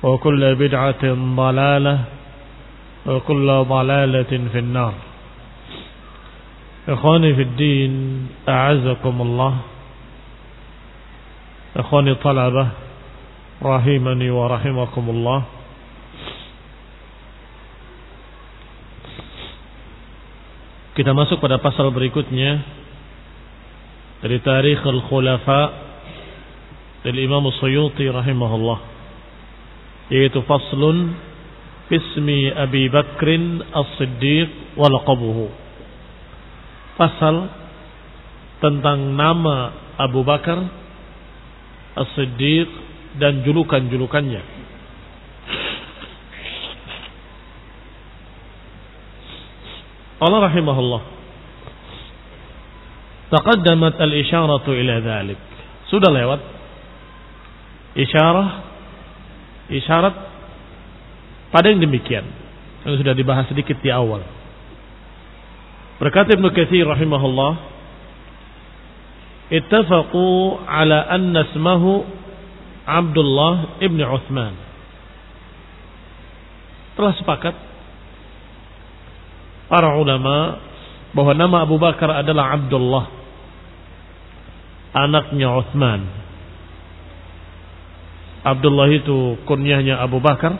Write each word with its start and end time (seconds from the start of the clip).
وكل 0.00 0.42
بدعة 0.54 1.04
ضلالة 1.36 1.96
وكل 3.06 3.48
ضلالة 3.68 4.32
في 4.52 4.58
النار. 4.58 4.94
إخواني 6.88 7.30
في 7.34 7.42
الدين 7.42 7.92
أعزكم 8.48 9.16
الله. 9.20 9.54
إخواني 11.76 12.14
طلبة 12.14 12.66
رحمني 13.62 14.28
ورحمكم 14.30 15.04
الله. 15.10 15.40
Kita 20.90 21.16
masuk 21.16 21.40
pada 21.40 21.56
pasal 21.56 21.88
berikutnya 21.94 22.60
dari 24.20 24.36
Tarikh 24.42 24.84
Al-Khulafa 24.84 25.62
dari 27.00 27.24
Imam 27.24 27.46
Suyuti 27.56 28.04
rahimahullah. 28.04 28.99
Yaitu 30.10 30.42
faslun 30.44 31.16
Bismi 31.90 32.54
Abi 32.54 32.86
Bakrin 32.86 33.66
As-Siddiq 33.74 34.78
wa 34.78 34.86
laqabuhu 34.86 35.50
Pasal 36.94 37.50
tentang 38.62 39.18
nama 39.18 39.74
Abu 39.98 40.22
Bakar 40.22 40.60
As-Siddiq 41.98 42.70
dan 43.18 43.42
julukan-julukannya. 43.42 44.42
Allah 50.20 50.40
rahimahullah 50.46 51.02
Taqaddamat 53.30 53.94
al-isharatu 53.98 54.74
ila 54.74 54.94
dhalik. 55.02 55.38
Sudah 55.90 56.10
lewat 56.10 56.40
Isyarah 57.98 58.69
Isyarat 59.70 60.14
pada 61.54 61.66
yang 61.70 61.78
demikian 61.82 62.26
yang 62.82 62.94
sudah 62.98 63.14
dibahas 63.14 63.46
sedikit 63.46 63.78
di 63.78 63.90
awal. 63.92 64.24
Berkata 66.00 66.32
Ibnu 66.32 66.48
Katsir 66.50 66.88
rahimahullah, 66.88 67.52
"Ittafaqu 69.52 70.26
ala 70.64 71.06
anna 71.12 71.44
ismahu 71.44 72.02
Abdullah 72.88 73.78
ibn 73.84 74.00
Uthman." 74.00 74.54
Telah 76.96 77.14
sepakat 77.20 77.54
para 79.70 79.94
ulama 79.94 80.58
bahwa 81.14 81.32
nama 81.36 81.56
Abu 81.62 81.78
Bakar 81.78 82.10
adalah 82.10 82.58
Abdullah 82.58 83.06
anaknya 84.94 85.48
Uthman. 85.54 86.19
Abdullah 88.40 88.88
itu 88.88 89.36
kunyahnya 89.44 90.00
Abu 90.00 90.18
Bakar. 90.20 90.56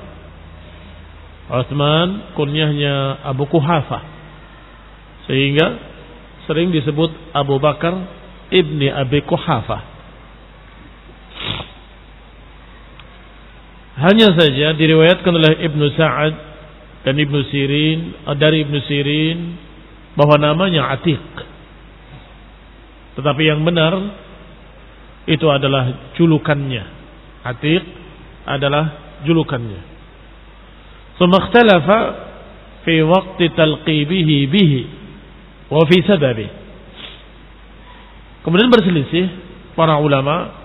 Uthman 1.50 2.36
kunyahnya 2.36 3.24
Abu 3.26 3.48
Kuhafa. 3.48 4.04
Sehingga 5.26 5.66
sering 6.44 6.70
disebut 6.70 7.10
Abu 7.32 7.56
Bakar 7.58 7.94
ibni 8.52 8.90
Abi 8.90 9.24
Kuhafa. 9.24 9.78
Hanya 14.00 14.32
saja 14.32 14.72
diriwayatkan 14.72 15.28
oleh 15.28 15.60
Ibnu 15.60 15.86
Sa'ad 15.92 16.34
dan 17.04 17.14
Ibnu 17.20 17.40
Sirin 17.52 17.98
dari 18.40 18.64
Ibnu 18.64 18.78
Sirin 18.88 19.38
bahwa 20.16 20.40
namanya 20.40 20.88
Atiq. 20.96 21.20
Tetapi 23.20 23.42
yang 23.44 23.60
benar 23.60 23.92
itu 25.28 25.44
adalah 25.52 26.12
julukannya. 26.16 26.99
Atiq 27.40 27.82
adalah 28.44 29.16
julukannya. 29.24 29.80
Sumakhtalafa 31.16 31.98
fi 32.84 33.04
waqti 33.04 33.52
talqibihi 33.52 34.36
bihi 34.48 34.80
wa 35.68 35.84
fi 35.84 35.96
sababi. 36.04 36.48
Kemudian 38.40 38.72
berselisih 38.72 39.26
para 39.76 40.00
ulama 40.00 40.56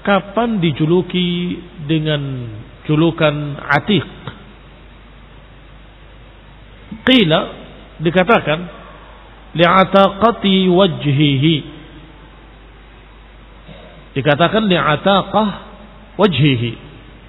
kapan 0.00 0.60
dijuluki 0.60 1.60
dengan 1.84 2.48
julukan 2.88 3.60
Atiq. 3.60 4.08
Qila 7.04 7.40
dikatakan 8.00 8.58
li'ataqati 9.56 10.68
wajhihi. 10.68 11.56
Dikatakan 14.16 14.66
li'ataqah 14.66 15.69
wajhihi 16.20 16.72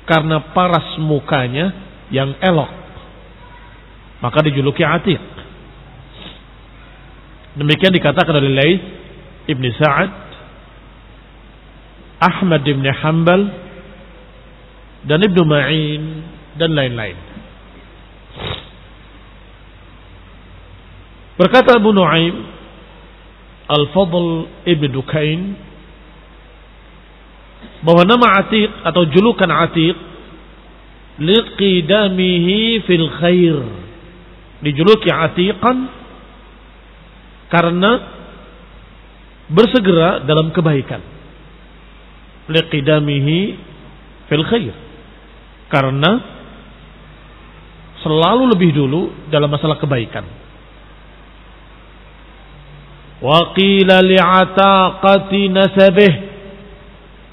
karena 0.04 0.52
paras 0.52 1.00
mukanya 1.00 1.72
yang 2.12 2.36
elok. 2.44 2.68
Maka 4.20 4.44
dijuluki 4.44 4.84
Atiq. 4.84 5.24
Demikian 7.56 7.96
dikatakan 7.96 8.36
oleh 8.36 8.52
Laith 8.52 8.84
Ibn 9.48 9.66
Sa'ad, 9.80 10.12
Ahmad 12.22 12.62
Ibn 12.68 12.86
Hanbal, 13.02 13.42
dan 15.08 15.20
Ibnu 15.26 15.42
Ma'in, 15.42 16.04
dan 16.60 16.76
lain-lain. 16.78 17.18
Berkata 21.42 21.82
Abu 21.82 21.90
Nuaim, 21.90 22.36
Al-Fadl 23.66 24.46
Ibn 24.68 24.84
Dukain, 24.94 25.58
bahwa 27.82 28.06
nama 28.06 28.46
Atiq 28.46 28.70
atau 28.86 29.04
julukan 29.10 29.50
Atiq 29.50 29.98
liqidamihi 31.22 32.86
fil 32.86 33.08
khair. 33.22 33.58
Dijuluki 34.62 35.10
Atiqan 35.10 35.78
karena 37.50 37.92
bersegera 39.50 40.24
dalam 40.24 40.54
kebaikan. 40.54 41.02
Liqidamihi 42.48 43.40
fil 44.30 44.46
khair. 44.46 44.74
Karena 45.72 46.12
selalu 48.02 48.44
lebih 48.54 48.72
dulu 48.76 49.02
dalam 49.34 49.50
masalah 49.50 49.78
kebaikan. 49.78 50.26
Wa 53.22 53.54
qila 53.54 54.02
li'ataqati 54.02 55.42
nasabih. 55.54 56.31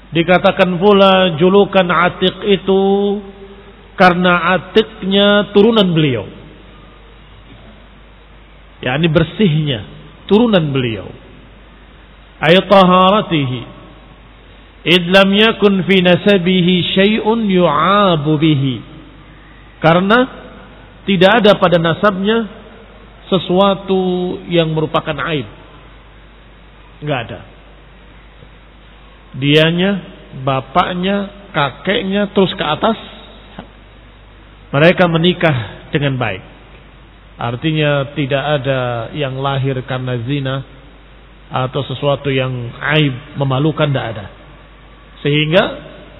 Dikatakan 0.09 0.81
pula 0.81 1.37
julukan 1.37 1.85
Atiq 1.85 2.41
itu 2.49 2.83
karena 3.93 4.57
Atiqnya 4.57 5.53
turunan 5.53 5.89
beliau. 5.93 6.25
yakni 8.79 9.11
bersihnya 9.11 9.83
turunan 10.29 10.71
beliau. 10.71 11.09
Ay 12.39 12.55
taharatihi. 12.63 13.61
Id 14.79 15.03
lam 15.11 15.29
yakun 15.35 15.83
fi 15.83 15.99
nasabihi 15.99 16.95
syai'un 16.95 17.43
yu'abu 17.43 18.39
bihi. 18.39 18.79
Karena 19.83 20.17
tidak 21.03 21.43
ada 21.43 21.51
pada 21.59 21.77
nasabnya 21.81 22.47
sesuatu 23.27 24.37
yang 24.47 24.71
merupakan 24.71 25.17
aib. 25.33 25.47
Enggak 27.03 27.19
ada. 27.27 27.39
Dianya, 29.37 29.91
bapaknya, 30.41 31.49
kakeknya 31.53 32.33
terus 32.33 32.53
ke 32.53 32.65
atas 32.65 32.97
mereka 34.69 35.09
menikah 35.09 35.89
dengan 35.89 36.17
baik. 36.17 36.43
Artinya 37.39 38.13
tidak 38.13 38.43
ada 38.61 39.09
yang 39.15 39.39
lahir 39.39 39.79
karena 39.87 40.19
zina 40.27 40.55
atau 41.49 41.81
sesuatu 41.87 42.29
yang 42.29 42.51
aib 42.97 43.39
memalukan 43.39 43.89
tidak 43.89 44.05
ada. 44.13 44.25
Sehingga 45.25 45.63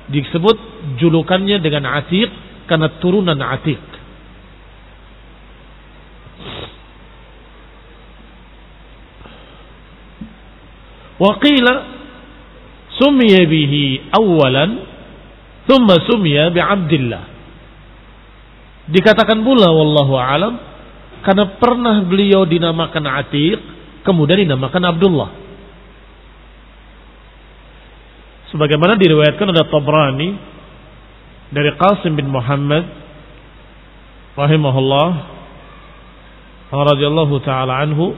disebut 0.09 0.57
julukannya 0.97 1.61
dengan 1.61 1.85
Atiq 2.01 2.29
karena 2.65 2.97
turunan 2.97 3.37
Atiq. 3.37 3.83
Waqila 11.19 11.98
sumiya 12.99 13.47
bihi 13.47 14.11
awalan 14.11 14.83
thumma 15.65 16.03
sumiya 16.05 16.51
bi 16.51 16.59
Abdillah. 16.59 17.23
Dikatakan 18.89 19.41
pula 19.45 19.69
wallahu 19.71 20.13
alam 20.17 20.53
karena 21.23 21.55
pernah 21.61 22.01
beliau 22.03 22.43
dinamakan 22.43 23.05
Atiq, 23.05 23.59
kemudian 24.03 24.43
dinamakan 24.49 24.83
Abdullah. 24.83 25.29
Sebagaimana 28.49 28.97
diriwayatkan 28.97 29.45
oleh 29.45 29.63
Tabrani 29.69 30.29
dari 31.53 31.69
Qasim 31.77 32.17
bin 32.17 32.33
Muhammad 32.33 32.81
rahimahullah 34.33 35.09
radhiyallahu 36.73 37.35
taala 37.45 37.81
anhu 37.81 38.17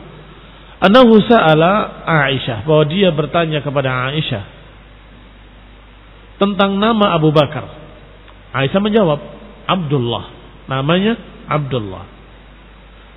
annahu 0.80 1.20
sa'ala 1.28 2.04
Aisyah 2.04 2.64
bahwa 2.64 2.84
dia 2.88 3.12
bertanya 3.12 3.60
kepada 3.60 4.12
Aisyah 4.12 4.61
tentang 6.42 6.82
nama 6.82 7.14
Abu 7.14 7.30
Bakar. 7.30 7.70
Aisyah 8.50 8.82
menjawab, 8.82 9.22
Abdullah. 9.70 10.26
Namanya 10.66 11.14
Abdullah. 11.46 12.10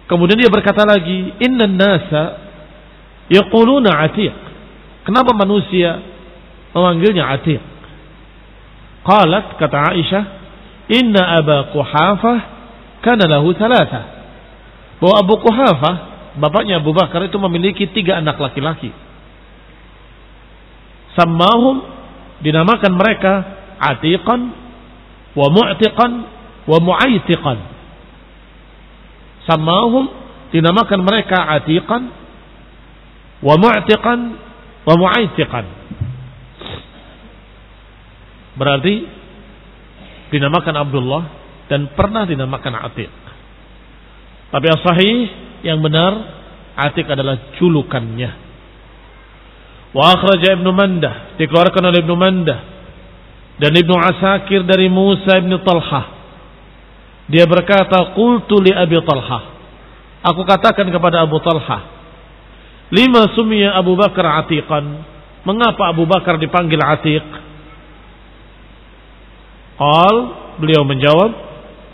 Kemudian 0.04 0.36
dia 0.36 0.52
berkata 0.52 0.84
lagi, 0.84 1.32
Inna 1.40 1.64
nasa 1.64 2.36
yaquluna 3.32 3.96
atiq. 4.04 4.36
Kenapa 5.08 5.32
manusia 5.32 6.04
memanggilnya 6.76 7.24
atiq? 7.32 7.64
Qalat 9.04 9.56
kata 9.56 9.96
Aisyah, 9.96 10.24
Inna 10.92 11.40
Aba 11.40 11.72
Quhafah 11.72 12.38
kana 13.00 13.24
lahu 13.24 13.56
thalatha. 13.56 14.12
Bahwa 15.00 15.16
Abu 15.24 15.34
Quhafah, 15.40 15.94
bapaknya 16.36 16.76
Abu 16.76 16.92
Bakar 16.92 17.24
itu 17.24 17.40
memiliki 17.40 17.88
tiga 17.88 18.20
anak 18.20 18.36
laki-laki. 18.36 18.92
Sammahum 21.16 21.93
dinamakan 22.42 22.92
mereka 22.94 23.32
atiqan 23.78 24.40
wa 25.34 25.46
mu'tiqan 25.50 26.12
wa 26.64 26.78
mu'aitiqan 26.80 27.58
samahum 29.44 30.08
dinamakan 30.50 31.00
mereka 31.04 31.36
atiqan 31.60 32.02
wa 33.44 33.54
mu'tiqan 33.60 34.20
wa 34.84 34.94
mu'aitiqan. 34.96 35.66
Berarti 38.54 38.94
dinamakan 40.30 40.74
Abdullah 40.78 41.22
dan 41.66 41.90
pernah 41.96 42.22
dinamakan 42.28 42.74
Atiq. 42.86 43.10
Tapi 44.54 44.64
yang 44.70 44.80
sahih 44.84 45.16
yang 45.66 45.78
benar 45.82 46.12
Atiq 46.74 47.06
adalah 47.06 47.54
julukannya. 47.58 48.43
Wa 49.94 50.18
akhraja 50.18 50.58
Ibnu 50.58 50.70
Mandah 50.74 51.38
dikeluarkan 51.38 51.82
oleh 51.86 52.02
Ibnu 52.02 52.14
Mandah 52.18 52.60
dan 53.62 53.70
Ibnu 53.70 53.94
Asakir 53.94 54.66
dari 54.66 54.90
Musa 54.90 55.38
Ibnu 55.38 55.62
Talhah 55.62 56.14
dia 57.24 57.48
berkata, 57.48 58.12
"Qultu 58.12 58.60
li 58.60 58.72
Abi 58.72 59.00
Talha." 59.00 59.40
Aku 60.24 60.44
katakan 60.44 60.88
kepada 60.88 61.24
Abu 61.24 61.40
Talha, 61.40 61.88
"Lima 62.92 63.32
sumiya 63.32 63.76
Abu 63.76 63.96
Bakar 63.96 64.44
Atiqan?" 64.44 65.12
Mengapa 65.44 65.92
Abu 65.92 66.08
Bakar 66.08 66.40
dipanggil 66.40 66.80
Atiq? 66.80 67.24
Qal, 69.76 70.16
beliau 70.56 70.88
menjawab, 70.88 71.32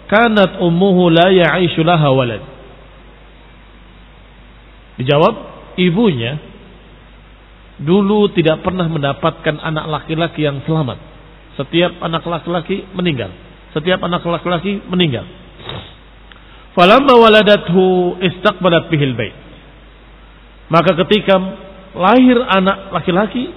"Kanat 0.06 0.62
ummuhu 0.62 1.10
la 1.10 1.34
ya'ishu 1.34 1.82
laha 1.82 2.14
walad." 2.14 2.42
Dijawab, 5.02 5.34
ibunya 5.78 6.38
dulu 7.80 8.28
tidak 8.36 8.60
pernah 8.60 8.84
mendapatkan 8.86 9.56
anak 9.56 9.84
laki-laki 9.88 10.44
yang 10.44 10.60
selamat. 10.68 11.00
Setiap 11.56 12.00
anak 12.04 12.24
laki-laki 12.28 12.84
meninggal. 12.92 13.32
Setiap 13.72 14.00
anak 14.04 14.24
laki-laki 14.24 14.84
meninggal. 14.88 15.24
Falamma 16.76 17.14
waladathu 17.16 18.16
istaqbalat 18.20 18.92
bihil 18.92 19.16
bait. 19.16 19.34
Maka 20.70 20.94
ketika 21.02 21.34
lahir 21.98 22.38
anak 22.38 22.94
laki-laki 22.94 23.50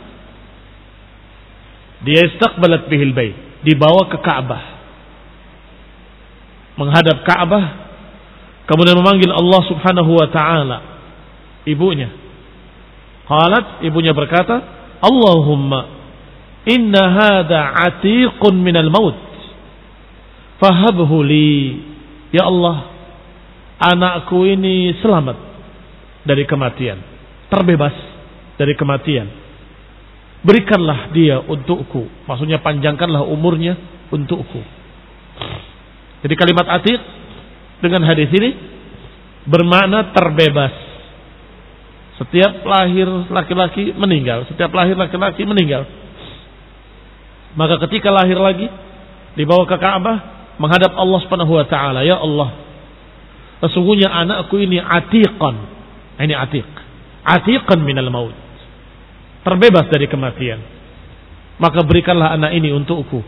dia 2.03 2.19
istaqbalat 2.33 2.91
bihil 2.91 3.15
bait, 3.15 3.35
dibawa 3.63 4.11
ke 4.11 4.17
Ka'bah. 4.19 4.63
Menghadap 6.75 7.21
Ka'bah 7.23 7.65
kemudian 8.67 8.97
memanggil 8.97 9.31
Allah 9.31 9.61
Subhanahu 9.67 10.11
wa 10.15 10.27
taala 10.31 10.77
ibunya. 11.67 12.22
Qalat 13.23 13.85
ibunya 13.87 14.11
berkata, 14.11 14.59
"Allahumma 14.99 15.87
inna 16.67 17.03
hadha 17.07 17.61
atiqun 17.91 18.59
minal 18.59 18.91
maut." 18.91 19.15
Fahabhu 20.59 21.23
li. 21.23 21.79
Ya 22.31 22.47
Allah, 22.47 22.89
anakku 23.79 24.47
ini 24.47 24.95
selamat 25.03 25.37
dari 26.23 26.47
kematian. 26.47 26.99
Terbebas 27.51 27.95
dari 28.55 28.73
kematian. 28.73 29.27
Berikanlah 30.43 31.11
dia 31.15 31.39
untukku. 31.39 32.27
Maksudnya 32.27 32.59
panjangkanlah 32.59 33.23
umurnya 33.23 33.79
untukku. 34.11 34.59
Jadi 36.23 36.33
kalimat 36.39 36.67
atiq 36.67 36.99
dengan 37.83 38.03
hadis 38.07 38.31
ini 38.31 38.51
bermakna 39.47 40.15
terbebas. 40.15 40.92
Setiap 42.13 42.61
lahir 42.61 43.09
laki-laki 43.33 43.89
meninggal, 43.97 44.45
setiap 44.45 44.69
lahir 44.69 44.93
laki-laki 44.93 45.41
meninggal. 45.49 45.81
Maka 47.57 47.81
ketika 47.89 48.13
lahir 48.13 48.37
lagi 48.37 48.69
dibawa 49.33 49.65
ke 49.65 49.77
Ka'bah, 49.81 50.17
menghadap 50.61 50.93
Allah 50.93 51.19
Subhanahu 51.25 51.53
wa 51.57 51.65
taala, 51.65 52.05
ya 52.05 52.21
Allah, 52.21 52.53
sesungguhnya 53.65 54.13
anakku 54.13 54.61
ini 54.61 54.77
atiqan. 54.77 55.73
Ini 56.21 56.37
atiq. 56.37 56.69
atiqan 57.25 57.81
minal 57.81 58.13
maut. 58.13 58.37
Terbebas 59.41 59.89
dari 59.89 60.05
kematian. 60.05 60.61
Maka 61.57 61.81
berikanlah 61.81 62.37
anak 62.37 62.53
ini 62.53 62.69
untukku. 62.69 63.25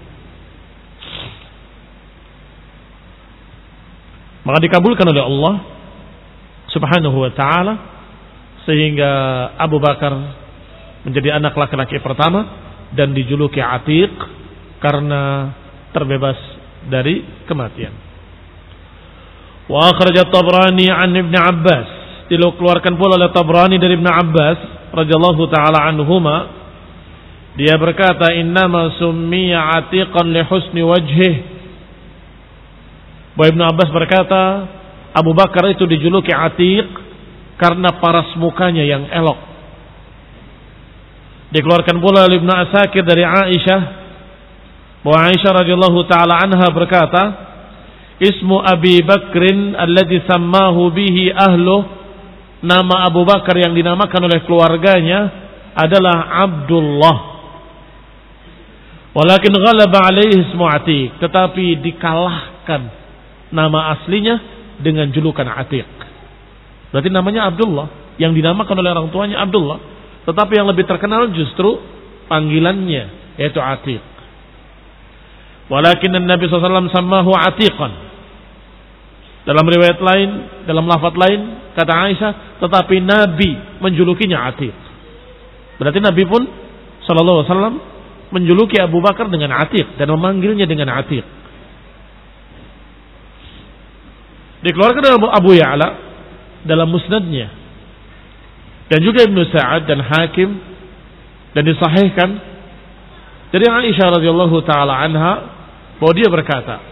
Maka 4.45 4.61
dikabulkan 4.61 5.09
oleh 5.09 5.25
Allah 5.25 5.55
Subhanahu 6.69 7.17
wa 7.17 7.31
taala 7.33 7.94
sehingga 8.65 9.11
Abu 9.61 9.77
Bakar 9.77 10.13
menjadi 11.05 11.37
anak 11.37 11.53
laki-laki 11.53 12.01
pertama 12.01 12.49
dan 12.97 13.13
dijuluki 13.13 13.61
Atiq 13.61 14.11
karena 14.81 15.53
terbebas 15.93 16.37
dari 16.89 17.21
kematian. 17.45 17.93
Wa 19.65 19.93
akhraj 19.93 20.17
tabrani 20.29 20.89
an 20.89 21.13
Ibn 21.13 21.33
Abbas. 21.33 21.87
Dikeluarkan 22.25 22.97
pula 22.97 23.21
oleh 23.21 23.29
Tabrani 23.29 23.77
dari 23.77 24.01
Ibn 24.01 24.09
Abbas 24.09 24.57
radhiyallahu 24.97 25.45
taala 25.53 25.85
anhuma. 25.85 26.65
Dia 27.53 27.77
berkata 27.77 28.33
innama 28.33 28.97
summiya 28.97 29.77
atiqan 29.77 30.33
li 30.33 30.41
husni 30.41 30.81
wajhih. 30.81 31.35
Bahwa 33.37 33.47
Ibn 33.53 33.61
Abbas 33.77 33.89
berkata 33.93 34.41
Abu 35.13 35.37
Bakar 35.37 35.69
itu 35.69 35.85
dijuluki 35.85 36.33
Atiq 36.33 37.04
karena 37.55 37.95
paras 37.99 38.35
mukanya 38.35 38.83
yang 38.83 39.07
elok 39.07 39.39
dikeluarkan 41.55 41.97
pula 42.03 42.27
oleh 42.27 42.41
Ibn 42.41 42.51
Asakir 42.67 43.03
dari 43.07 43.23
Aisyah 43.23 43.81
bahwa 45.05 45.19
Aisyah 45.29 45.51
radhiyallahu 45.63 45.99
taala 46.09 46.41
anha 46.41 46.67
berkata 46.73 47.23
Ismu 48.19 48.63
Abi 48.63 49.03
Bakrin 49.03 49.75
alladhi 49.75 50.23
sammahu 50.23 50.91
bihi 50.91 51.35
ahluh 51.35 51.83
nama 52.63 53.05
Abu 53.05 53.27
Bakar 53.27 53.53
yang 53.59 53.75
dinamakan 53.75 54.25
oleh 54.25 54.39
keluarganya 54.47 55.45
adalah 55.75 56.47
Abdullah. 56.47 57.17
Walakin 59.15 59.53
ghalaba 59.55 60.11
alaihi 60.11 60.43
ismu 60.43 60.63
Atiq, 60.67 61.19
tetapi 61.23 61.79
dikalahkan 61.79 62.81
nama 63.51 63.95
aslinya 63.95 64.35
dengan 64.79 65.07
julukan 65.11 65.47
Atiq. 65.47 65.87
Berarti 66.95 67.11
namanya 67.11 67.51
Abdullah, 67.51 68.15
yang 68.15 68.31
dinamakan 68.31 68.79
oleh 68.79 68.95
orang 68.95 69.11
tuanya 69.11 69.43
Abdullah, 69.43 69.83
tetapi 70.23 70.55
yang 70.55 70.71
lebih 70.71 70.87
terkenal 70.87 71.27
justru 71.35 71.75
panggilannya 72.31 73.35
yaitu 73.35 73.59
Atiq. 73.59 73.99
Walakin 75.67 76.23
Nabi 76.23 76.47
SAW 76.47 76.87
samahu 76.87 77.35
Atiqan. 77.35 77.91
Dalam 79.43 79.67
riwayat 79.67 79.99
lain, 79.99 80.29
dalam 80.63 80.87
lafaz 80.87 81.11
lain, 81.19 81.75
kata 81.75 81.91
Aisyah, 81.91 82.31
tetapi 82.63 83.03
Nabi 83.03 83.83
menjulukinya 83.83 84.47
Atiq. 84.55 84.73
Berarti 85.75 85.99
Nabi 85.99 86.23
pun 86.23 86.47
Wasallam 87.03 87.75
menjuluki 88.31 88.79
Abu 88.79 89.03
Bakar 89.03 89.27
dengan 89.27 89.51
Atiq 89.51 89.99
dan 89.99 90.07
memanggilnya 90.15 90.63
dengan 90.63 90.95
Atiq. 90.95 91.27
Dikeluarkan 94.63 95.01
oleh 95.03 95.19
Abu 95.29 95.51
Ya'la 95.53 96.04
dalam 96.65 96.89
musnadnya 96.89 97.53
dan 98.89 98.99
juga 99.01 99.25
Ibnu 99.25 99.41
Sa'ad 99.49 99.85
dan 99.85 100.01
Hakim 100.01 100.49
dan 101.53 101.63
disahihkan 101.65 102.29
dari 103.53 103.65
Aisyah 103.69 104.19
radhiyallahu 104.19 104.57
taala 104.67 104.99
anha 104.99 105.33
bahwa 106.01 106.13
dia 106.13 106.27
berkata, 106.27 106.83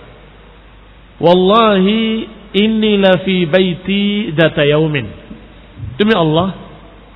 "Wallahi 1.20 2.30
Inni 2.53 3.01
la 3.01 3.18
fi 3.25 3.50
baiti 3.50 4.30
data 4.38 4.62
yaumin. 4.62 5.10
Demi 5.98 6.13
Allah, 6.13 6.53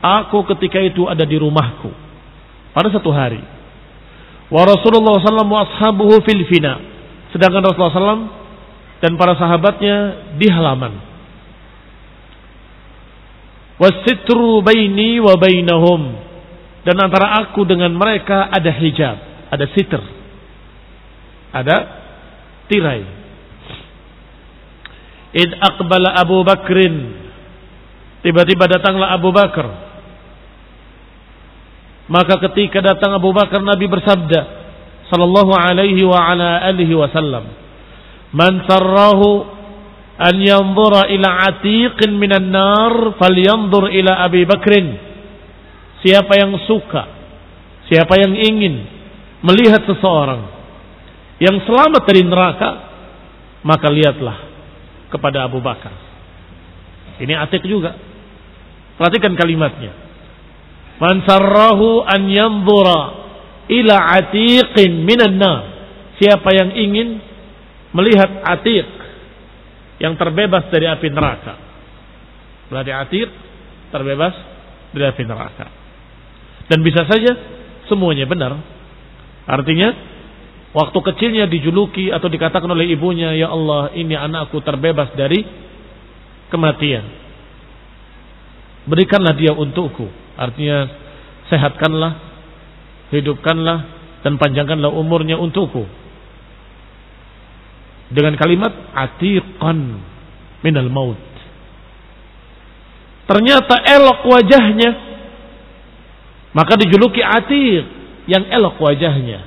aku 0.01 0.41
ketika 0.53 0.81
itu 0.81 1.05
ada 1.05 1.21
di 1.21 1.37
rumahku 1.37 1.93
pada 2.73 2.89
satu 2.89 3.13
hari. 3.13 3.41
Wa 4.49 4.65
Rasulullah 4.65 5.21
SAW 5.21 5.45
wa 5.45 5.61
ashabuhu 5.61 6.25
fil 6.25 6.41
fina. 6.49 6.81
Sedangkan 7.29 7.61
Rasulullah 7.61 8.17
SAW 8.17 8.25
dan 8.97 9.13
para 9.13 9.37
sahabatnya 9.37 9.95
di 10.41 10.49
halaman. 10.49 10.93
Wasitru 13.77 14.65
baini 14.65 15.22
wa 15.22 15.38
bainahum. 15.38 16.01
Dan 16.81 16.98
antara 16.98 17.43
aku 17.46 17.67
dengan 17.67 17.93
mereka 17.93 18.50
ada 18.50 18.72
hijab, 18.74 19.17
ada 19.53 19.65
sitr. 19.75 20.01
Ada 21.53 21.75
tirai. 22.72 23.03
Id 25.36 25.51
aqbala 25.62 26.17
Abu 26.17 26.41
Bakrin. 26.41 26.96
Tiba-tiba 28.25 28.65
datanglah 28.65 29.13
Abu 29.13 29.29
Bakar. 29.29 29.67
Maka 32.07 32.39
ketika 32.50 32.79
datang 32.79 33.13
Abu 33.19 33.36
Bakar 33.36 33.60
Nabi 33.60 33.86
bersabda 33.86 34.41
sallallahu 35.12 35.51
alaihi 35.55 36.07
wa 36.07 36.19
ala 36.19 36.63
alihi 36.63 36.96
wasallam, 36.96 37.51
"Man 38.31 38.63
sarrahu 38.63 39.56
an 40.17 40.36
yanzura 40.41 41.09
ila 41.13 41.29
atiqin 41.53 42.17
minan 42.17 42.50
nar 42.50 43.17
falyanzur 43.21 43.93
ila 43.93 44.25
Abi 44.25 44.43
Bakrin." 44.43 44.88
Siapa 46.01 46.33
yang 46.38 46.53
suka, 46.69 47.03
siapa 47.89 48.13
yang 48.21 48.33
ingin 48.38 48.86
melihat 49.41 49.86
seseorang 49.86 50.57
yang 51.38 51.62
selamat 51.69 52.01
dari 52.09 52.25
neraka, 52.25 52.69
maka 53.62 53.88
lihatlah 53.93 54.38
kepada 55.13 55.45
Abu 55.45 55.62
Bakar. 55.62 55.93
Ini 57.21 57.33
atik 57.38 57.62
juga. 57.65 57.93
Perhatikan 58.97 59.38
kalimatnya. 59.38 59.93
Man 60.97 61.21
sarrahu 61.29 62.01
an 62.01 62.25
yanzura 62.25 63.01
ila 63.69 63.95
atiqin 64.17 65.05
minan 65.05 65.38
nar. 65.38 65.62
Siapa 66.17 66.50
yang 66.50 66.74
ingin 66.74 67.21
melihat 67.93 68.41
atiq 68.41 68.96
yang 69.97 70.13
terbebas 70.15 70.69
dari 70.69 70.85
api 70.85 71.07
neraka. 71.09 71.53
Berarti 72.69 72.91
atiq 72.93 73.29
terbebas 73.89 74.35
dari 74.93 75.05
api 75.09 75.23
neraka. 75.25 75.65
Dan 76.67 76.83
bisa 76.83 77.07
saja 77.07 77.31
semuanya 77.87 78.27
benar. 78.27 78.59
Artinya 79.47 79.95
Waktu 80.77 80.99
kecilnya 80.99 81.49
dijuluki 81.49 82.13
atau 82.13 82.29
dikatakan 82.29 82.67
oleh 82.67 82.91
ibunya, 82.93 83.33
"Ya 83.33 83.49
Allah, 83.49 83.89
ini 83.97 84.13
anakku 84.13 84.61
terbebas 84.61 85.09
dari 85.17 85.41
kematian." 86.53 87.01
Berikanlah 88.85 89.33
dia 89.33 89.57
untukku. 89.57 90.05
Artinya, 90.37 90.85
sehatkanlah, 91.49 92.13
hidupkanlah 93.09 93.79
dan 94.21 94.37
panjangkanlah 94.37 94.93
umurnya 94.93 95.39
untukku. 95.39 95.87
Dengan 98.07 98.39
kalimat 98.39 98.71
atiqan 98.95 99.99
minal 100.63 100.87
maut. 100.87 101.19
Ternyata 103.27 103.83
elok 103.83 104.23
wajahnya. 104.23 104.91
Maka 106.55 106.73
dijuluki 106.79 107.19
atiq 107.19 107.83
yang 108.31 108.47
elok 108.47 108.79
wajahnya. 108.79 109.43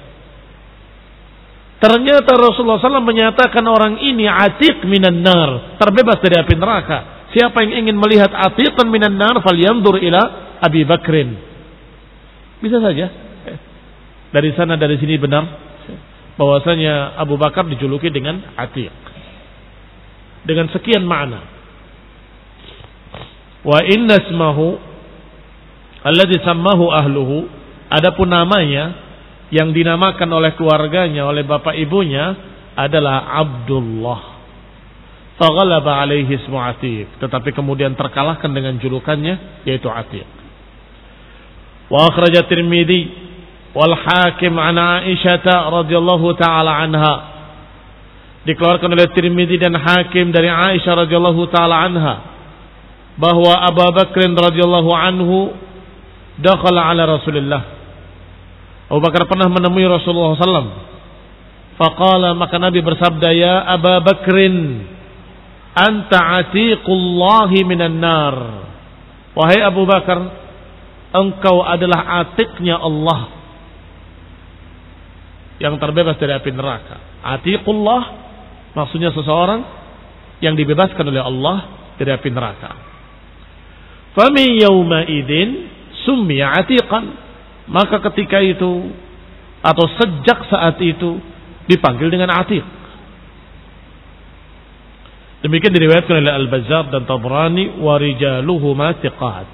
Ternyata 1.81 2.37
Rasulullah 2.37 2.77
SAW 2.77 3.01
menyatakan 3.01 3.65
orang 3.65 4.05
ini 4.05 4.29
atik 4.29 4.85
minan 4.85 5.25
nar, 5.25 5.81
terbebas 5.81 6.21
dari 6.21 6.37
api 6.37 6.53
neraka. 6.53 7.25
Siapa 7.33 7.65
yang 7.65 7.89
ingin 7.89 7.97
melihat 7.97 8.29
atiqan 8.29 8.93
minan 8.93 9.17
nar, 9.17 9.41
falyandur 9.41 9.97
ila 9.97 10.53
Abi 10.61 10.85
Bakrin. 10.85 11.41
Bisa 12.61 12.85
saja. 12.85 13.09
Dari 14.31 14.51
sana 14.53 14.77
dari 14.77 15.01
sini 15.01 15.17
benar 15.17 15.70
bahwasanya 16.41 17.21
Abu 17.21 17.37
Bakar 17.37 17.69
dijuluki 17.69 18.09
dengan 18.09 18.41
atiq. 18.57 18.89
Dengan 20.49 20.73
sekian 20.73 21.05
makna. 21.05 21.45
Wa 23.61 23.85
inna 23.85 24.17
ismahu 24.25 24.81
alladhi 26.01 26.41
sammahu 26.41 26.89
ahluhu 26.89 27.45
adapun 27.93 28.33
namanya 28.33 28.97
yang 29.53 29.77
dinamakan 29.77 30.33
oleh 30.33 30.57
keluarganya, 30.57 31.29
oleh 31.29 31.45
bapak 31.45 31.77
ibunya 31.77 32.33
adalah 32.73 33.37
Abdullah. 33.45 34.41
Faghalaba 35.37 36.01
alaihi 36.01 36.41
ismu 36.41 36.57
Atiq. 36.57 37.21
Tetapi 37.21 37.53
kemudian 37.53 37.93
terkalahkan 38.01 38.49
dengan 38.49 38.81
julukannya 38.81 39.65
yaitu 39.69 39.93
Atiq. 39.93 40.25
Wa 41.93 42.09
akhraja 42.09 42.49
Tirmidzi 42.49 43.29
wal 43.75 43.95
Hakim 43.95 44.59
an 44.59 44.77
Aisyah 44.77 45.45
radhiyallahu 45.45 46.27
taala 46.39 46.75
anha. 46.81 47.15
Dikeluarkan 48.47 48.89
oleh 48.91 49.09
Tirmidzi 49.13 49.61
dan 49.61 49.77
Hakim 49.77 50.33
dari 50.33 50.49
Aisyah 50.49 51.07
radhiyallahu 51.07 51.43
taala 51.53 51.77
anha 51.87 52.15
bahwa 53.21 53.53
Abu 53.67 53.85
Bakr 53.93 54.27
radhiyallahu 54.27 54.91
anhu 54.97 55.53
dakhala 56.41 56.89
ala 56.89 57.21
Rasulullah 57.21 57.81
Abu 58.91 58.99
Bakar 59.07 59.23
pernah 59.31 59.47
menemui 59.47 59.87
Rasulullah 59.87 60.35
SAW. 60.35 60.75
Faqala 61.79 62.35
maka 62.35 62.59
Nabi 62.59 62.83
bersabda, 62.83 63.31
Ya 63.31 63.63
Aba 63.63 64.03
Bakrin, 64.03 64.83
anta 65.79 66.43
atiqullahi 66.43 67.63
minan 67.63 68.03
nar. 68.03 68.67
Wahai 69.39 69.63
Abu 69.63 69.87
Bakar, 69.87 70.19
engkau 71.15 71.63
adalah 71.63 72.27
atiknya 72.27 72.83
Allah 72.83 73.40
yang 75.61 75.77
terbebas 75.77 76.17
dari 76.17 76.33
api 76.33 76.51
neraka. 76.57 77.21
Atiqullah 77.21 78.03
maksudnya 78.73 79.13
seseorang 79.13 79.61
yang 80.41 80.57
dibebaskan 80.57 81.05
oleh 81.05 81.21
Allah 81.21 81.57
dari 82.01 82.11
api 82.17 82.29
neraka. 82.33 82.71
Fami 84.17 84.65
yawma 84.65 85.05
idin 85.05 85.69
summiya 86.09 86.65
atiqan. 86.65 87.29
Maka 87.71 88.03
ketika 88.11 88.43
itu 88.43 88.91
atau 89.61 89.87
sejak 90.01 90.49
saat 90.49 90.81
itu 90.81 91.21
dipanggil 91.69 92.09
dengan 92.09 92.35
atiq. 92.35 92.65
Demikian 95.41 95.73
diriwayatkan 95.73 96.21
oleh 96.21 96.35
Al-Bazzar 96.35 96.93
dan 96.93 97.05
Tabrani 97.09 97.79
wa 97.81 97.97
rijaluhu 98.01 98.77
ma 98.77 98.97
thiqat. 98.97 99.49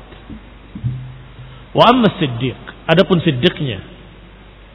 Wa 1.76 1.82
amma 1.92 2.08
Siddiq, 2.16 2.58
adapun 2.88 3.20
Siddiqnya. 3.20 3.95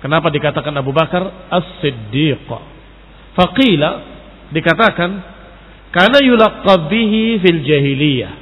Kenapa 0.02 0.34
dikatakan 0.34 0.74
Abu 0.82 0.90
Bakar 0.90 1.50
As-Siddiq? 1.54 2.50
Faqila 3.38 3.92
dikatakan 4.50 5.10
karena 5.94 6.20
yulaqab 6.26 6.90
bihi 6.90 7.38
fil 7.38 7.62
jahiliyah. 7.62 8.34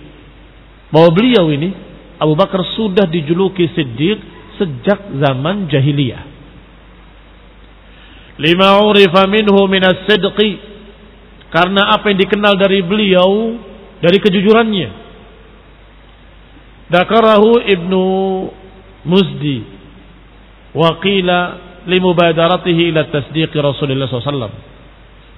Bahwa 0.89 1.11
beliau 1.11 1.51
ini 1.51 1.75
Abu 2.15 2.33
Bakar 2.39 2.63
sudah 2.79 3.05
dijuluki 3.11 3.67
Siddiq 3.75 4.17
sejak 4.55 5.19
zaman 5.19 5.67
jahiliyah. 5.67 6.23
Lima 8.39 8.79
urifa 8.87 9.27
minhu 9.27 9.59
minas 9.67 10.07
sidqi 10.07 10.63
karena 11.51 11.91
apa 11.91 12.07
yang 12.07 12.23
dikenal 12.23 12.55
dari 12.55 12.79
beliau 12.87 13.59
dari 13.99 14.15
kejujurannya. 14.15 14.89
Dakarahu 16.87 17.67
Ibnu 17.67 18.03
Muzdi 19.03 19.78
wa 20.75 20.89
qila 21.01 21.39
limubadaratihi 21.85 22.93
ila 22.93 23.09
tasdiq 23.09 23.53
Rasulullah 23.57 24.09
SAW. 24.09 24.51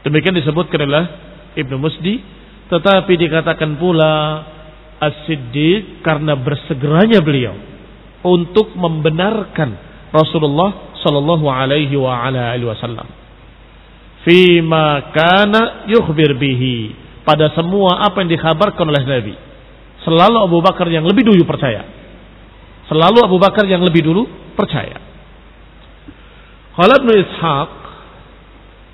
Demikian 0.02 0.36
disebutkan 0.36 0.80
oleh 0.88 1.06
Ibnu 1.56 1.76
Musdi 1.78 2.20
tetapi 2.72 3.14
dikatakan 3.20 3.76
pula 3.76 4.14
As-Siddiq 5.02 6.06
karena 6.06 6.38
bersegeranya 6.38 7.20
beliau 7.20 7.58
untuk 8.22 8.74
membenarkan 8.78 9.76
Rasulullah 10.14 10.94
sallallahu 11.02 11.50
alaihi 11.50 11.98
wa 11.98 12.22
ala 12.22 12.54
alihi 12.54 12.70
wasallam 12.70 13.22
fima 14.22 15.10
kana 15.10 15.90
yukhbir 15.90 16.38
bihi 16.38 16.94
pada 17.26 17.50
semua 17.54 18.06
apa 18.06 18.22
yang 18.26 18.34
dikhabarkan 18.34 18.86
oleh 18.86 19.04
Nabi. 19.06 19.36
Selalu 20.02 20.38
Abu 20.42 20.58
Bakar 20.66 20.90
yang 20.90 21.06
lebih 21.06 21.22
dulu 21.22 21.46
percaya. 21.46 21.86
Selalu 22.90 23.22
Abu 23.22 23.38
Bakar 23.38 23.70
yang 23.70 23.86
lebih 23.86 24.02
dulu 24.02 24.26
percaya. 24.58 25.11
Qala 26.77 27.01
Ibnu 27.01 27.13
Ishaq 27.15 27.71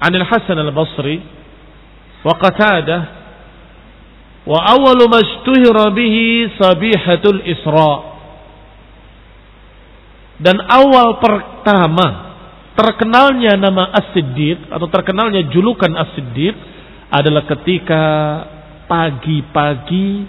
عن 0.02 0.12
الحسن 0.18 0.58
البصري 0.58 1.18
وقتاده 2.26 3.00
وأول 4.46 5.00
ما 5.06 5.18
اشتهر 5.22 5.76
به 5.94 6.16
صبيحة 6.58 7.22
الإسراء 7.22 8.00
dan 10.42 10.58
awal 10.66 11.22
pertama 11.22 12.34
terkenalnya 12.74 13.54
nama 13.54 13.94
As-Siddiq 13.94 14.66
atau 14.74 14.90
terkenalnya 14.90 15.46
julukan 15.54 15.94
As-Siddiq 15.94 16.58
adalah 17.14 17.46
ketika 17.46 18.02
pagi-pagi 18.90 20.26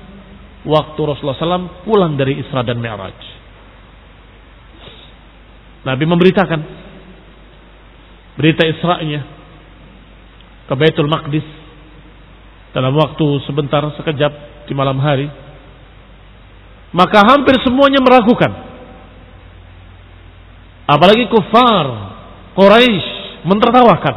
waktu 0.69 0.99
Rasulullah 1.01 1.39
SAW 1.41 1.81
pulang 1.81 2.13
dari 2.13 2.37
Isra 2.45 2.61
dan 2.61 2.77
Mi'raj. 2.77 3.17
Nabi 5.81 6.05
memberitakan 6.05 6.59
berita 8.38 8.62
Isra'nya 8.62 9.26
ke 10.70 10.74
Baitul 10.78 11.10
Maqdis 11.10 11.42
dalam 12.70 12.94
waktu 12.94 13.26
sebentar 13.50 13.82
sekejap 13.98 14.32
di 14.70 14.72
malam 14.78 15.02
hari. 15.02 15.26
Maka 16.94 17.20
hampir 17.26 17.58
semuanya 17.66 18.00
meragukan. 18.00 18.48
Apalagi 20.88 21.28
kufar 21.28 21.86
Quraisy 22.56 23.44
mentertawakan. 23.44 24.16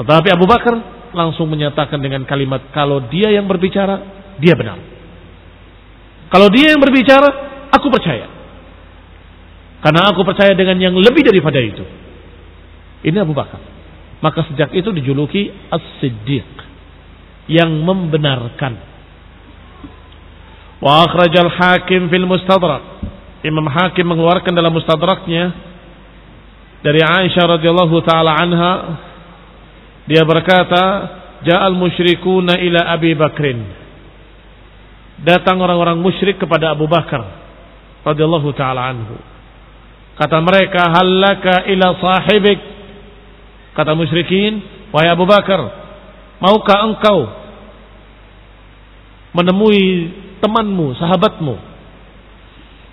Tetapi 0.00 0.28
Abu 0.32 0.46
Bakar 0.48 0.74
langsung 1.12 1.50
menyatakan 1.50 1.98
dengan 1.98 2.24
kalimat 2.24 2.70
kalau 2.72 3.04
dia 3.10 3.34
yang 3.34 3.44
berbicara, 3.44 4.00
dia 4.40 4.54
benar. 4.54 4.78
Kalau 6.30 6.48
dia 6.48 6.72
yang 6.72 6.80
berbicara, 6.80 7.28
aku 7.74 7.88
percaya. 7.92 8.30
Karena 9.82 10.08
aku 10.12 10.22
percaya 10.24 10.52
dengan 10.56 10.76
yang 10.80 10.94
lebih 10.96 11.26
daripada 11.26 11.60
itu. 11.60 11.97
Ini 13.04 13.18
Abu 13.22 13.34
Bakar. 13.36 13.60
Maka 14.18 14.46
sejak 14.50 14.74
itu 14.74 14.90
dijuluki 14.90 15.50
As-Siddiq. 15.70 16.48
Yang 17.48 17.70
membenarkan. 17.80 18.74
Wa 20.78 21.06
akhrajal 21.06 21.50
hakim 21.50 22.10
fil 22.10 22.26
mustadrak. 22.26 22.98
Imam 23.46 23.70
Hakim 23.70 24.02
mengeluarkan 24.02 24.50
dalam 24.50 24.74
mustadraknya 24.74 25.54
dari 26.82 27.02
Aisyah 27.02 27.58
radhiyallahu 27.58 27.96
taala 28.02 28.34
anha 28.38 28.72
dia 30.10 30.26
berkata 30.26 30.82
ja'al 31.46 31.74
musyrikuna 31.74 32.58
ila 32.58 32.80
Abi 32.94 33.14
Bakrin 33.14 33.62
datang 35.22 35.58
orang-orang 35.62 35.98
musyrik 35.98 36.38
kepada 36.38 36.74
Abu 36.74 36.90
Bakar 36.90 37.22
radhiyallahu 38.02 38.50
taala 38.58 38.90
anhu 38.90 39.18
kata 40.18 40.38
mereka 40.42 40.82
halaka 40.90 41.66
ila 41.70 41.94
sahibik 41.98 42.58
kata 43.78 43.94
musyrikin 43.94 44.58
wahai 44.90 45.14
Abu 45.14 45.22
Bakar 45.22 45.62
maukah 46.42 46.90
engkau 46.90 47.30
menemui 49.38 50.10
temanmu 50.42 50.98
sahabatmu 50.98 51.54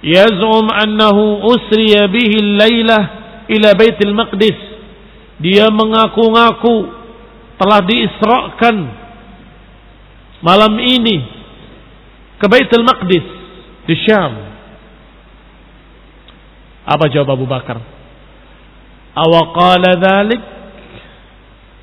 yaz'um 0.05 0.69
annahu 0.69 1.41
usriya 1.49 2.05
bihi 2.05 2.37
lailah 2.61 3.03
ila 3.49 3.69
Baitul 3.73 4.13
Maqdis. 4.13 4.57
Dia 5.41 5.67
mengaku-ngaku 5.67 6.75
telah 7.59 7.83
diisrakan 7.83 8.75
malam 10.39 10.79
ini 10.79 11.25
ke 12.39 12.45
Baitul 12.47 12.85
Maqdis 12.85 13.25
di 13.89 13.95
Syam. 14.05 14.33
Apa 16.85 17.09
jawab 17.09 17.33
Abu 17.35 17.49
Bakar? 17.49 17.81
Awaqala 19.15 19.97
dhalik? 19.97 20.43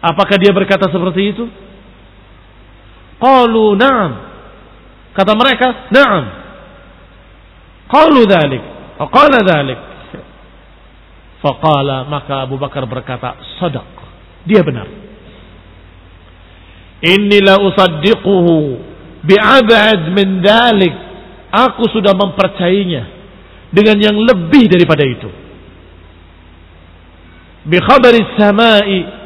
Apakah 0.02 0.34
dia 0.34 0.50
berkata 0.50 0.90
seperti 0.90 1.30
itu? 1.30 1.44
Qalu 3.22 3.78
na'am. 3.78 4.12
Kata 5.14 5.32
mereka, 5.38 5.88
na'am. 5.94 6.24
Qalu 7.86 8.26
dhalik. 8.26 8.62
Qala 8.98 9.38
dhalik. 9.46 9.80
Faqala 11.42 12.06
maka 12.06 12.46
Abu 12.46 12.54
Bakar 12.54 12.86
berkata, 12.86 13.34
"Sadaq." 13.58 13.90
Dia 14.46 14.62
benar. 14.62 14.86
Inilah 17.02 17.58
usaddiquhu 17.66 18.78
bi'abad 19.26 20.14
min 20.14 20.38
dalik. 20.38 20.94
Aku 21.50 21.90
sudah 21.90 22.14
mempercayainya 22.14 23.02
dengan 23.74 23.98
yang 23.98 24.16
lebih 24.22 24.70
daripada 24.70 25.02
itu. 25.02 25.30
Bi 27.66 27.78
khabari 27.82 28.22
samai 28.38 29.21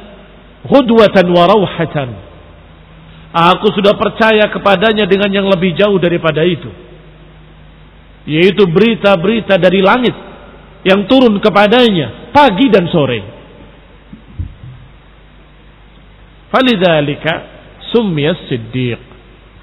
ghudwatan 0.67 1.27
wa 1.31 1.45
rawhatan. 1.47 2.11
Aku 3.37 3.69
sudah 3.77 3.95
percaya 4.01 4.49
kepadanya 4.49 5.05
dengan 5.05 5.29
yang 5.29 5.47
lebih 5.47 5.77
jauh 5.77 6.01
daripada 6.01 6.41
itu. 6.43 6.73
Yaitu 8.27 8.67
berita-berita 8.67 9.61
dari 9.61 9.85
langit 9.85 10.17
yang 10.87 11.05
turun 11.11 11.39
kepadanya 11.43 12.33
pagi 12.33 12.67
dan 12.73 12.89
sore. 12.91 13.21
Falidzalika 16.51 17.33
summiya 17.93 18.35
Siddiq. 18.47 19.01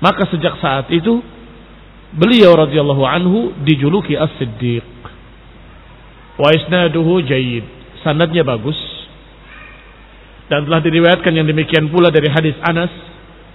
Maka 0.03 0.27
sejak 0.27 0.59
saat 0.59 0.91
itu 0.91 1.23
beliau 2.13 2.53
radhiyallahu 2.59 3.03
anhu 3.07 3.55
dijuluki 3.63 4.19
As-Siddiq. 4.19 4.83
Wa 6.35 6.51
isnaduhu 6.51 7.23
jayyid. 7.23 7.63
Sanadnya 8.03 8.43
bagus. 8.43 8.75
Dan 10.53 10.69
telah 10.69 10.85
diriwayatkan 10.85 11.33
yang 11.33 11.49
demikian 11.49 11.89
pula 11.89 12.13
dari 12.13 12.29
hadis 12.29 12.53
Anas 12.61 12.93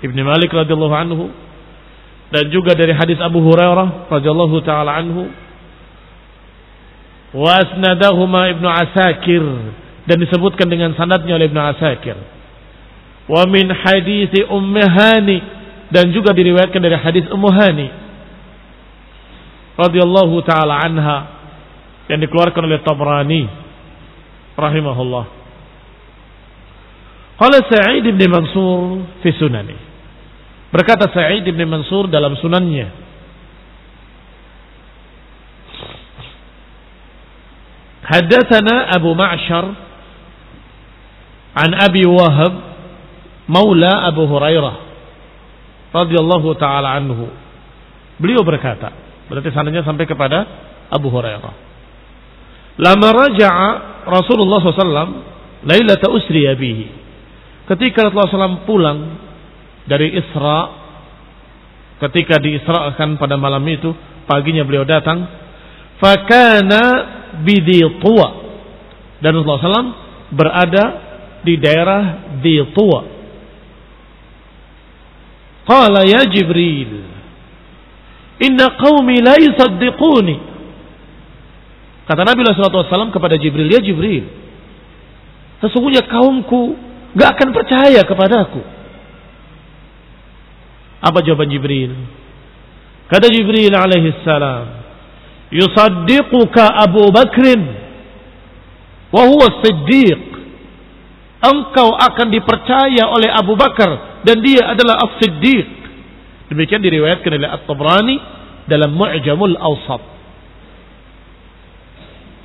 Ibni 0.02 0.18
Malik 0.26 0.50
radhiyallahu 0.50 0.94
anhu 0.98 1.30
dan 2.34 2.50
juga 2.50 2.74
dari 2.74 2.90
hadis 2.90 3.22
Abu 3.22 3.38
Hurairah 3.38 4.10
radhiyallahu 4.10 4.58
taala 4.66 4.98
anhu 4.98 5.30
wasnadahuma 7.38 8.50
Ibnu 8.50 8.66
Asakir 8.66 9.46
dan 10.10 10.16
disebutkan 10.18 10.66
dengan 10.66 10.90
sanadnya 10.98 11.38
oleh 11.38 11.46
Ibnu 11.46 11.62
Asakir. 11.70 12.18
Wa 13.30 13.46
min 13.46 13.70
hadis 13.70 14.34
Ummu 14.50 14.82
Hani 14.82 15.38
dan 15.94 16.10
juga 16.10 16.34
diriwayatkan 16.34 16.82
dari 16.82 16.98
hadis 16.98 17.30
Ummu 17.30 17.46
Hani 17.54 17.86
radhiyallahu 19.78 20.34
taala 20.42 20.82
anha 20.82 21.18
yang 22.10 22.18
dikeluarkan 22.18 22.66
oleh 22.66 22.82
Tabrani 22.82 23.46
rahimahullah. 24.58 25.37
Qala 27.38 27.58
Sa'id 27.70 28.02
bin 28.02 28.18
Mansur 28.26 29.06
fi 29.22 29.30
sunani. 29.38 29.78
Berkata 30.74 31.06
Sa'id 31.14 31.46
bin 31.46 31.68
Mansur 31.70 32.10
dalam 32.10 32.34
sunannya. 32.34 33.06
Haddatsana 38.08 38.90
Abu 38.96 39.12
Ma'syar 39.14 39.64
an 41.54 41.70
Abi 41.76 42.08
Wahab 42.08 42.52
maula 43.46 44.08
Abu 44.08 44.24
Hurairah 44.26 44.76
radhiyallahu 45.94 46.48
taala 46.58 46.96
anhu. 46.96 47.28
Beliau 48.18 48.42
berkata, 48.42 48.90
berarti 49.30 49.54
sananya 49.54 49.86
sampai 49.86 50.08
kepada 50.10 50.42
Abu 50.90 51.06
Hurairah. 51.06 51.54
Lama 52.82 53.08
raja'a 53.14 53.68
Rasulullah 54.10 54.58
SAW 54.62 55.38
Lailata 55.58 56.06
usri 56.14 56.46
bihi. 56.54 57.07
Ketika 57.68 58.08
Rasulullah 58.08 58.48
SAW 58.48 58.64
pulang 58.64 58.98
dari 59.84 60.16
Isra, 60.16 60.58
ketika 62.00 62.40
diisrakan 62.40 63.20
pada 63.20 63.36
malam 63.36 63.60
itu, 63.68 63.92
paginya 64.24 64.64
beliau 64.64 64.88
datang, 64.88 65.28
fakana 66.00 66.84
bidi 67.44 67.84
tua. 68.00 68.28
Dan 69.20 69.36
Rasulullah 69.36 69.84
SAW 69.84 69.92
berada 70.32 70.84
di 71.44 71.60
daerah 71.60 72.32
di 72.40 72.56
tua. 72.72 73.00
Qala 75.68 76.08
ya 76.08 76.24
Jibril, 76.24 77.04
inna 78.40 78.80
qawmi 78.80 79.20
la 79.20 79.36
yusaddiquni. 79.36 80.36
Kata 82.08 82.24
Nabi 82.24 82.40
SAW 82.48 83.12
kepada 83.12 83.36
Jibril, 83.36 83.68
ya 83.68 83.84
Jibril, 83.84 84.24
sesungguhnya 85.60 86.08
kaumku 86.08 86.87
gak 87.16 87.28
akan 87.36 87.48
percaya 87.54 88.00
kepadaku. 88.04 88.60
Apa 90.98 91.22
jawaban 91.22 91.48
Jibril? 91.48 91.94
Kata 93.08 93.30
Jibril 93.30 93.72
alaihi 93.72 94.12
salam, 94.26 94.66
yusaddiquka 95.48 96.64
Abu 96.84 97.08
Bakrin 97.08 97.62
wa 99.14 99.22
huwa 99.24 99.46
siddiq. 99.64 100.22
Engkau 101.38 101.94
akan 101.94 102.34
dipercaya 102.34 103.14
oleh 103.14 103.30
Abu 103.30 103.54
Bakar 103.54 104.20
dan 104.26 104.42
dia 104.42 104.74
adalah 104.74 104.98
as-siddiq. 105.06 105.70
Demikian 106.50 106.82
diriwayatkan 106.82 107.30
oleh 107.30 107.46
At-Tabrani 107.46 108.16
dalam 108.66 108.90
Mu'jamul 108.98 109.54
Awsat 109.54 110.02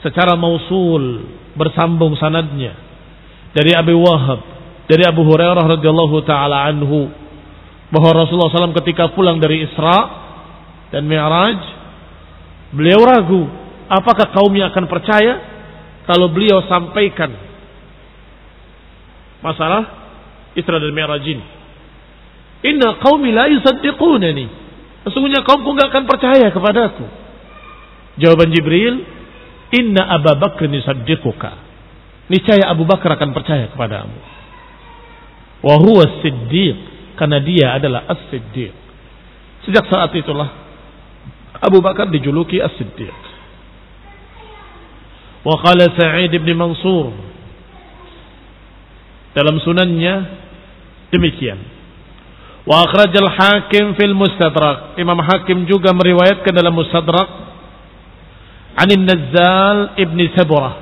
secara 0.04 0.36
mausul 0.36 1.26
bersambung 1.56 2.20
sanadnya 2.20 2.76
dari 3.56 3.72
Abu 3.72 3.96
Wahab 4.04 4.53
dari 4.90 5.04
Abu 5.08 5.24
Hurairah 5.24 5.66
radhiyallahu 5.80 6.18
taala 6.28 6.68
anhu 6.68 7.10
bahwa 7.94 8.26
Rasulullah 8.26 8.50
SAW 8.50 8.80
ketika 8.84 9.14
pulang 9.14 9.38
dari 9.38 9.64
Isra 9.64 9.98
dan 10.90 11.06
Mi'raj 11.06 11.60
beliau 12.74 13.02
ragu 13.06 13.44
apakah 13.88 14.34
kaumnya 14.34 14.74
akan 14.74 14.86
percaya 14.90 15.34
kalau 16.10 16.30
beliau 16.34 16.66
sampaikan 16.68 17.32
masalah 19.46 19.84
Isra 20.58 20.82
dan 20.82 20.92
Mi'raj 20.92 21.24
ini 21.24 21.46
Inna 22.64 23.00
qaumi 23.04 23.36
la 23.36 23.52
yusaddiqunani 23.52 24.48
sesungguhnya 25.04 25.44
kaumku 25.44 25.76
enggak 25.76 25.92
akan 25.92 26.04
percaya 26.08 26.48
kepadaku 26.50 27.06
jawaban 28.18 28.50
Jibril 28.52 29.14
Inna 29.74 30.06
Abu 30.06 30.38
Bakr 30.38 30.70
nisaddiquka. 30.70 31.52
Niscaya 32.30 32.70
Abu 32.70 32.86
Bakar 32.86 33.18
akan 33.18 33.34
percaya 33.34 33.74
kepadamu. 33.74 34.14
Wa 35.64 35.80
huwa 35.80 36.04
siddiq. 36.20 36.78
Karena 37.16 37.40
dia 37.40 37.74
adalah 37.78 38.10
as-siddiq. 38.10 38.74
Sejak 39.64 39.88
saat 39.88 40.12
itulah 40.18 40.50
Abu 41.64 41.80
Bakar 41.80 42.12
dijuluki 42.12 42.60
as-siddiq. 42.60 43.16
Wa 45.44 45.56
qala 45.60 45.92
Sa'id 45.96 46.32
bin 46.36 46.56
Mansur 46.56 47.16
dalam 49.34 49.60
sunannya 49.60 50.14
demikian. 51.10 51.60
Wa 52.64 52.88
akhrajal 52.88 53.28
Hakim 53.28 53.98
fil 54.00 54.16
Mustadrak. 54.16 54.96
Imam 54.96 55.20
Hakim 55.20 55.68
juga 55.68 55.92
meriwayatkan 55.92 56.54
dalam 56.56 56.72
Mustadrak 56.72 57.28
Anin 58.80 59.04
Nazzal 59.06 60.00
ibni 60.00 60.32
Saburah. 60.34 60.80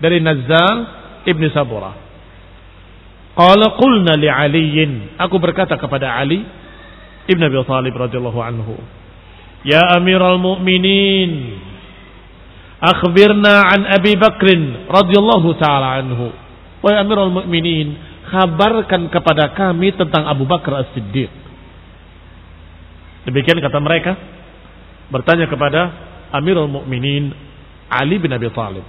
Dari 0.00 0.18
Nazzal 0.18 0.76
ibni 1.28 1.52
Saburah. 1.52 2.07
Qala 3.38 3.78
qulna 3.78 4.18
li 4.18 4.26
Aliyin. 4.26 5.14
Aku 5.14 5.38
berkata 5.38 5.78
kepada 5.78 6.10
Ali 6.10 6.42
ibn 7.30 7.38
Abi 7.38 7.54
Thalib 7.62 7.94
radhiyallahu 7.94 8.40
anhu. 8.42 8.74
Ya 9.62 9.94
Amirul 9.94 10.42
Mu'minin. 10.42 11.62
Akhbirna 12.82 13.74
an 13.74 13.86
Abi 13.94 14.18
Bakrin 14.18 14.90
radhiyallahu 14.90 15.54
taala 15.62 16.02
anhu. 16.02 16.34
Wahai 16.82 16.98
Amirul 16.98 17.30
Mu'minin, 17.30 17.94
kabarkan 18.26 19.06
kepada 19.10 19.54
kami 19.54 19.94
tentang 19.94 20.26
Abu 20.26 20.42
Bakar 20.42 20.86
As-Siddiq. 20.86 21.30
Demikian 23.26 23.60
kata 23.62 23.78
mereka 23.82 24.18
bertanya 25.12 25.48
kepada 25.48 25.80
Amirul 26.32 26.68
Mukminin 26.68 27.32
Ali 27.88 28.16
bin 28.20 28.32
Abi 28.32 28.48
Thalib. 28.52 28.84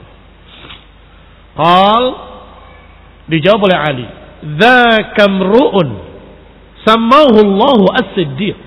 Qal 1.56 2.04
dijawab 3.28 3.68
oleh 3.68 3.78
Ali, 3.78 4.08
"Dzaka 4.40 5.24
mru'un 5.28 5.90
sammahu 6.88 7.38
Allahu 7.44 7.86
As-Siddiq." 7.92 8.58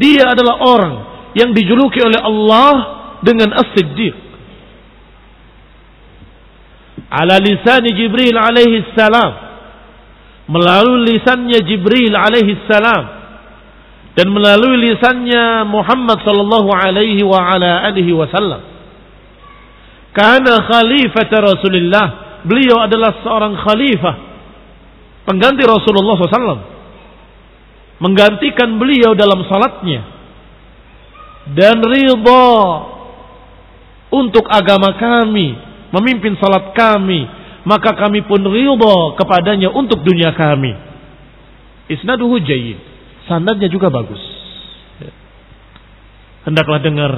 Dia 0.00 0.32
adalah 0.32 0.56
orang 0.64 0.94
yang 1.36 1.52
dijuluki 1.52 2.00
oleh 2.00 2.20
Allah 2.20 2.74
dengan 3.20 3.52
As-Siddiq. 3.52 4.16
Ala 7.10 7.42
lisan 7.42 7.84
Jibril 7.90 8.38
alaihi 8.38 8.86
salam. 8.94 9.50
Melalui 10.50 11.14
lisannya 11.14 11.62
Jibril 11.62 12.14
alaihi 12.14 12.58
salam 12.66 13.20
dan 14.18 14.26
melalui 14.36 14.90
lisannya 14.90 15.64
Muhammad 15.70 16.18
sallallahu 16.26 16.70
alaihi 16.74 17.22
wa 17.22 17.38
ala 17.38 17.86
alihi 17.86 18.10
wasallam. 18.10 18.58
Karena 20.10 20.58
khalifah 20.66 21.30
Rasulullah, 21.30 22.06
beliau 22.42 22.82
adalah 22.82 23.22
seorang 23.22 23.54
khalifah 23.62 24.14
pengganti 25.30 25.62
Rasulullah 25.62 26.18
SAW. 26.18 26.62
Menggantikan 28.02 28.80
beliau 28.80 29.14
dalam 29.14 29.46
salatnya 29.46 30.02
dan 31.54 31.78
ridha 31.84 32.48
untuk 34.10 34.48
agama 34.50 34.96
kami, 34.98 35.54
memimpin 35.94 36.34
salat 36.40 36.72
kami, 36.74 37.28
maka 37.62 37.94
kami 37.94 38.24
pun 38.24 38.40
ridha 38.42 38.96
kepadanya 39.20 39.70
untuk 39.70 40.02
dunia 40.02 40.34
kami. 40.34 40.74
Isnaduhu 41.92 42.40
jayyid 42.42 42.80
sanadnya 43.28 43.68
juga 43.70 43.92
bagus. 43.92 44.18
Hendaklah 46.48 46.80
dengar 46.80 47.12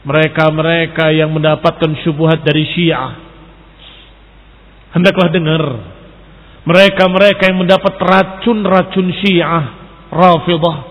mereka-mereka 0.00 1.12
yang 1.12 1.28
mendapatkan 1.28 1.92
syubhat 2.00 2.40
dari 2.40 2.64
Syiah. 2.72 3.20
Hendaklah 4.96 5.28
dengar 5.28 5.62
mereka-mereka 6.64 7.48
yang 7.48 7.58
mendapat 7.64 7.94
racun-racun 7.96 9.06
Syiah, 9.24 9.64
Rafidah 10.12 10.90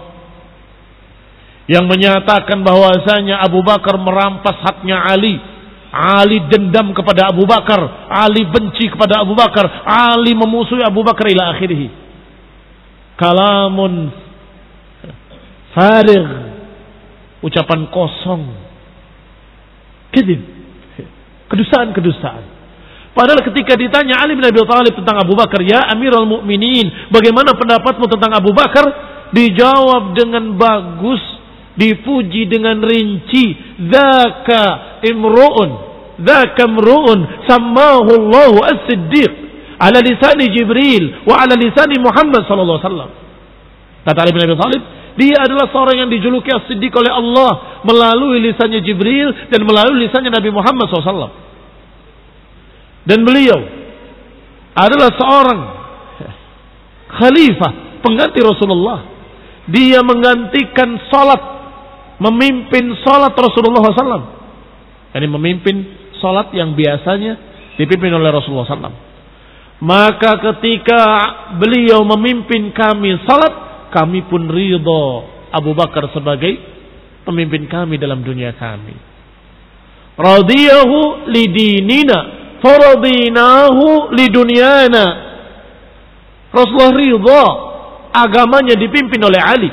yang 1.69 1.85
menyatakan 1.85 2.65
bahwasanya 2.65 3.45
Abu 3.45 3.61
Bakar 3.61 3.93
merampas 4.01 4.57
haknya 4.65 5.05
Ali. 5.05 5.37
Ali 5.89 6.37
dendam 6.49 6.93
kepada 6.93 7.33
Abu 7.33 7.49
Bakar, 7.49 8.09
Ali 8.09 8.45
benci 8.45 8.89
kepada 8.93 9.25
Abu 9.25 9.33
Bakar, 9.33 9.85
Ali 9.85 10.37
memusuhi 10.37 10.85
Abu 10.85 11.01
Bakar 11.01 11.29
ila 11.29 11.53
akhirih. 11.53 11.89
Kalamun 13.17 14.13
farig 15.73 16.25
ucapan 17.41 17.89
kosong. 17.89 18.43
Kedip 20.13 20.41
kedustaan-kedustaan 21.49 22.58
Padahal 23.19 23.43
ketika 23.43 23.75
ditanya 23.75 24.23
Ali 24.23 24.39
bin 24.39 24.47
Abi 24.47 24.63
Thalib 24.63 24.95
tentang 24.95 25.19
Abu 25.19 25.35
Bakar, 25.35 25.59
ya 25.59 25.91
Amirul 25.91 26.23
Mukminin, 26.23 27.11
bagaimana 27.11 27.51
pendapatmu 27.51 28.07
tentang 28.07 28.31
Abu 28.31 28.55
Bakar? 28.55 28.87
Dijawab 29.35 30.15
dengan 30.15 30.55
bagus, 30.55 31.19
dipuji 31.75 32.47
dengan 32.47 32.79
rinci. 32.79 33.75
Zaka 33.91 34.63
imru'un, 35.03 35.69
zaka 36.23 36.63
imru'un 36.63 37.43
sammahu 37.43 38.07
Allah 38.23 38.53
as-siddiq 38.71 39.31
ala 39.83 39.99
lisani 39.99 40.55
Jibril 40.55 41.27
wa 41.27 41.43
ala 41.43 41.59
lisani 41.59 41.99
Muhammad 41.99 42.47
sallallahu 42.47 42.79
alaihi 42.79 42.87
wasallam. 42.87 43.11
Kata 44.07 44.17
Ali 44.23 44.31
bin 44.31 44.47
Abi 44.47 44.55
Thalib, 44.55 44.83
Dia 45.19 45.43
adalah 45.43 45.67
seorang 45.75 46.07
yang 46.07 46.09
dijuluki 46.09 46.47
as-siddiq 46.55 46.95
oleh 46.95 47.11
Allah 47.11 47.83
melalui 47.83 48.39
lisannya 48.39 48.79
Jibril 48.79 49.51
dan 49.51 49.67
melalui 49.67 50.07
lisannya 50.07 50.31
Nabi 50.31 50.55
Muhammad 50.55 50.87
SAW. 50.87 51.48
Dan 53.07 53.23
beliau 53.23 53.59
adalah 54.75 55.09
seorang 55.15 55.59
khalifah 57.09 58.01
pengganti 58.03 58.39
Rasulullah. 58.43 58.99
Dia 59.69 60.01
menggantikan 60.01 60.97
salat, 61.13 61.41
memimpin 62.17 62.97
salat 63.05 63.37
Rasulullah 63.37 63.85
SAW. 63.93 64.25
Ini 65.13 65.27
memimpin 65.29 65.75
salat 66.17 66.49
yang 66.57 66.73
biasanya 66.73 67.37
dipimpin 67.77 68.13
oleh 68.13 68.29
Rasulullah 68.33 68.65
SAW. 68.65 68.97
Maka 69.79 70.35
ketika 70.43 71.01
beliau 71.55 72.03
memimpin 72.03 72.75
kami 72.75 73.15
salat, 73.23 73.53
kami 73.95 74.27
pun 74.27 74.51
ridho 74.51 75.23
Abu 75.55 75.71
Bakar 75.71 76.11
sebagai 76.11 76.59
pemimpin 77.23 77.65
kami 77.69 77.95
dalam 77.95 78.21
dunia 78.25 78.53
kami. 78.57 78.95
Radiyahu 80.19 81.31
lidinina, 81.31 82.38
faradinahu 82.59 84.13
lidunyana. 84.15 85.05
Rasulullah 86.49 86.93
ridho 86.97 87.43
agamanya 88.09 88.73
dipimpin 88.73 89.21
oleh 89.21 89.41
Ali, 89.41 89.69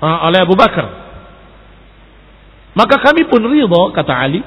oleh 0.00 0.38
Abu 0.38 0.54
Bakar. 0.54 0.86
Maka 2.78 3.02
kami 3.02 3.26
pun 3.26 3.42
ridho, 3.50 3.90
kata 3.90 4.14
Ali, 4.14 4.40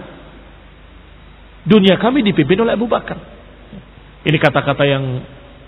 dunia 1.67 1.99
kami 1.99 2.23
dipimpin 2.23 2.63
oleh 2.63 2.73
Abu 2.79 2.87
Bakar. 2.87 3.19
Ini 4.23 4.37
kata-kata 4.39 4.85
yang 4.87 5.03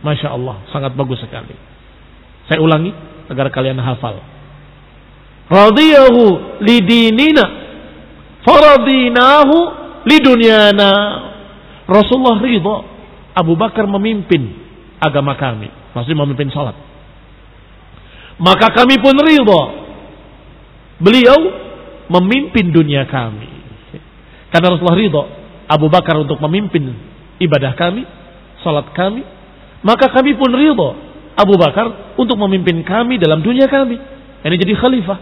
Masya 0.03 0.31
Allah, 0.31 0.63
sangat 0.71 0.95
bagus 0.95 1.19
sekali. 1.19 1.55
Saya 2.47 2.59
ulangi, 2.63 2.91
agar 3.27 3.51
kalian 3.51 3.79
hafal. 3.79 4.19
Radiyahu 5.51 6.23
lidinina, 6.63 7.43
faradinahu 8.47 9.55
lidunyana. 10.07 10.91
Rasulullah 11.83 12.39
ridho, 12.39 12.75
Abu 13.35 13.53
Bakar 13.59 13.83
memimpin 13.89 14.53
agama 15.01 15.35
kami. 15.35 15.67
Maksudnya 15.93 16.19
memimpin 16.23 16.49
salat. 16.53 16.77
Maka 18.39 18.71
kami 18.73 18.97
pun 19.03 19.15
ridho. 19.19 19.61
Beliau 21.03 21.39
memimpin 22.07 22.71
dunia 22.71 23.03
kami. 23.09 23.49
Karena 24.53 24.73
Rasulullah 24.73 24.99
ridho 24.99 25.23
Abu 25.67 25.87
Bakar 25.89 26.19
untuk 26.21 26.39
memimpin 26.43 26.93
ibadah 27.41 27.73
kami, 27.75 28.05
salat 28.61 28.91
kami, 28.95 29.25
maka 29.83 30.07
kami 30.13 30.37
pun 30.39 30.51
ridho 30.53 30.89
Abu 31.33 31.57
Bakar 31.57 32.15
untuk 32.15 32.37
memimpin 32.37 32.85
kami 32.85 33.17
dalam 33.17 33.41
dunia 33.41 33.67
kami. 33.67 33.97
Ini 34.43 34.55
jadi 34.59 34.73
khalifah. 34.75 35.19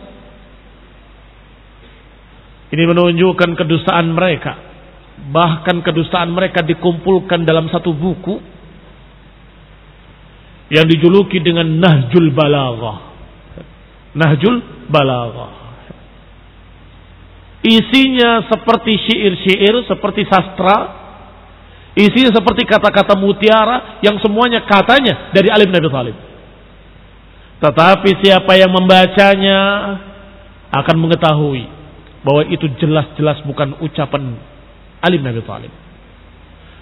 Ini 2.71 2.83
menunjukkan 2.87 3.49
kedustaan 3.59 4.15
mereka. 4.15 4.70
Bahkan 5.31 5.85
kedustaan 5.85 6.33
mereka 6.33 6.65
dikumpulkan 6.65 7.45
dalam 7.45 7.69
satu 7.69 7.93
buku 7.93 8.41
yang 10.71 10.87
dijuluki 10.87 11.43
dengan 11.43 11.67
Nahjul 11.67 12.31
Balaghah. 12.31 12.97
Nahjul 14.15 14.87
Balaghah. 14.87 15.51
Isinya 17.61 18.49
seperti 18.49 18.97
syair-syair, 19.05 19.85
seperti 19.85 20.25
sastra, 20.25 20.77
isinya 21.93 22.33
seperti 22.33 22.65
kata-kata 22.65 23.13
mutiara 23.13 24.01
yang 24.01 24.17
semuanya 24.17 24.65
katanya 24.65 25.29
dari 25.29 25.53
Ali 25.53 25.69
bin 25.69 25.77
Abi 25.77 25.91
Thalib. 25.91 26.17
Tetapi 27.61 28.09
siapa 28.25 28.57
yang 28.57 28.73
membacanya 28.73 29.59
akan 30.73 30.95
mengetahui 30.97 31.69
bahwa 32.25 32.41
itu 32.49 32.65
jelas-jelas 32.81 33.45
bukan 33.45 33.77
ucapan 33.85 34.33
Ali 35.01 35.17
bin 35.17 35.27
Abi 35.33 35.41
Thalib. 35.43 35.73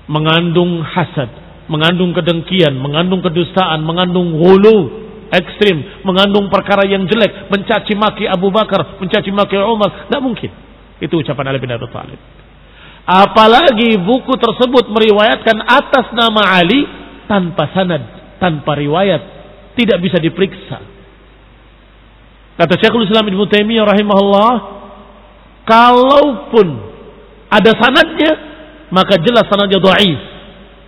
Mengandung 0.10 0.84
hasad, 0.84 1.29
mengandung 1.71 2.12
kedengkian, 2.12 2.75
mengandung 2.75 3.23
kedustaan, 3.23 3.86
mengandung 3.86 4.36
hulu 4.36 5.08
ekstrim, 5.29 6.01
mengandung 6.03 6.49
perkara 6.49 6.84
yang 6.89 7.05
jelek, 7.05 7.47
mencaci 7.53 7.93
maki 7.93 8.25
Abu 8.25 8.49
Bakar, 8.49 8.97
mencaci 8.97 9.29
maki 9.29 9.55
Umar, 9.62 10.10
tidak 10.10 10.21
mungkin. 10.21 10.51
Itu 10.99 11.21
ucapan 11.21 11.53
Ali 11.53 11.62
bin 11.62 11.71
Abi 11.71 11.88
Thalib. 11.88 12.19
Apalagi 13.10 13.97
buku 14.01 14.34
tersebut 14.38 14.91
meriwayatkan 14.91 15.58
atas 15.65 16.13
nama 16.13 16.60
Ali 16.60 16.86
tanpa 17.25 17.69
sanad, 17.73 18.03
tanpa 18.38 18.77
riwayat, 18.77 19.21
tidak 19.77 19.97
bisa 20.01 20.17
diperiksa. 20.21 20.77
Kata 22.60 22.75
Syekhul 22.75 23.08
Islam 23.08 23.32
Ibnu 23.32 23.47
Taimiyah 23.47 23.88
rahimahullah, 23.88 24.53
kalaupun 25.63 26.88
ada 27.50 27.72
sanadnya, 27.74 28.32
maka 28.94 29.18
jelas 29.18 29.50
sanadnya 29.50 29.82
dhaif 29.82 30.22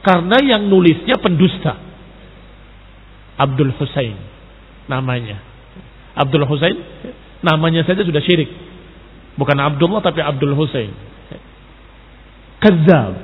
karena 0.05 0.37
yang 0.41 0.69
nulisnya 0.69 1.17
pendusta. 1.17 1.77
Abdul 3.41 3.73
Husain 3.73 4.17
namanya. 4.85 5.41
Abdul 6.13 6.45
Husain 6.45 6.77
namanya 7.41 7.81
saja 7.85 8.05
sudah 8.05 8.21
syirik. 8.21 8.49
Bukan 9.33 9.57
Abdullah 9.57 10.05
tapi 10.05 10.21
Abdul 10.21 10.53
Husain. 10.53 10.93
Kazab. 12.61 13.17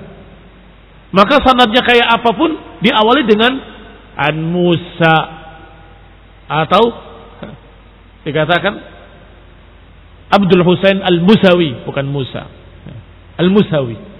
Maka 1.13 1.37
sanadnya 1.45 1.85
kayak 1.85 2.07
apa 2.17 2.29
pun 2.33 2.51
diawali 2.81 3.23
dengan 3.29 3.53
An 4.17 4.35
Musa 4.41 5.15
atau 6.49 6.83
dikatakan 8.25 8.73
Abdul 10.33 10.65
Husain 10.65 10.99
Al-Musawi 11.05 11.85
bukan 11.85 12.09
Musa. 12.09 12.56
Al-Musawi 13.37 14.17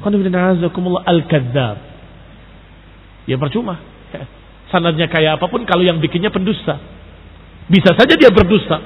Al-Kadzab. 0.00 1.76
Ya 3.28 3.36
percuma. 3.36 3.76
Sanadnya 4.72 5.10
kayak 5.12 5.36
apa 5.36 5.46
pun 5.50 5.66
kalau 5.68 5.84
yang 5.84 6.00
bikinnya 6.00 6.32
pendusta. 6.32 6.80
Bisa 7.68 7.92
saja 7.94 8.16
dia 8.16 8.32
berdusta. 8.32 8.80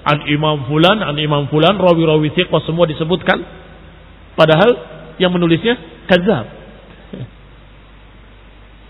An 0.00 0.24
Imam 0.30 0.64
Fulan, 0.70 1.02
an 1.04 1.18
Imam 1.18 1.50
Fulan, 1.50 1.76
rawi-rawi 1.76 2.32
thiqah 2.32 2.62
semua 2.64 2.86
disebutkan. 2.86 3.42
Padahal 4.38 4.70
yang 5.18 5.34
menulisnya 5.34 5.76
kadzab. 6.08 6.46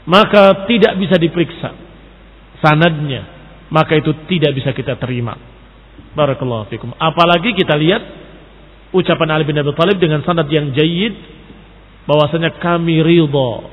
Maka 0.07 0.69
tidak 0.69 1.01
bisa 1.01 1.17
diperiksa 1.17 1.71
sanadnya. 2.61 3.27
Maka 3.71 3.99
itu 3.99 4.11
tidak 4.27 4.53
bisa 4.59 4.75
kita 4.75 4.99
terima. 4.99 5.39
Barakallahu 6.15 6.67
fikum. 6.71 6.91
Apalagi 6.99 7.55
kita 7.55 7.79
lihat 7.79 8.03
ucapan 8.91 9.39
Ali 9.39 9.45
bin 9.47 9.59
Abi 9.59 9.71
Thalib 9.75 9.99
dengan 10.03 10.23
sanad 10.27 10.51
yang 10.51 10.75
jayid 10.75 11.15
bahwasanya 12.07 12.59
kami 12.59 13.03
ridho 13.05 13.71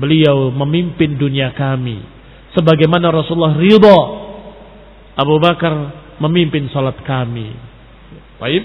beliau 0.00 0.48
memimpin 0.54 1.20
dunia 1.20 1.52
kami 1.52 2.00
sebagaimana 2.56 3.12
Rasulullah 3.12 3.56
ridho 3.58 3.98
Abu 5.20 5.36
Bakar 5.36 5.72
memimpin 6.22 6.68
salat 6.72 6.96
kami. 7.04 7.52
Baik. 8.40 8.64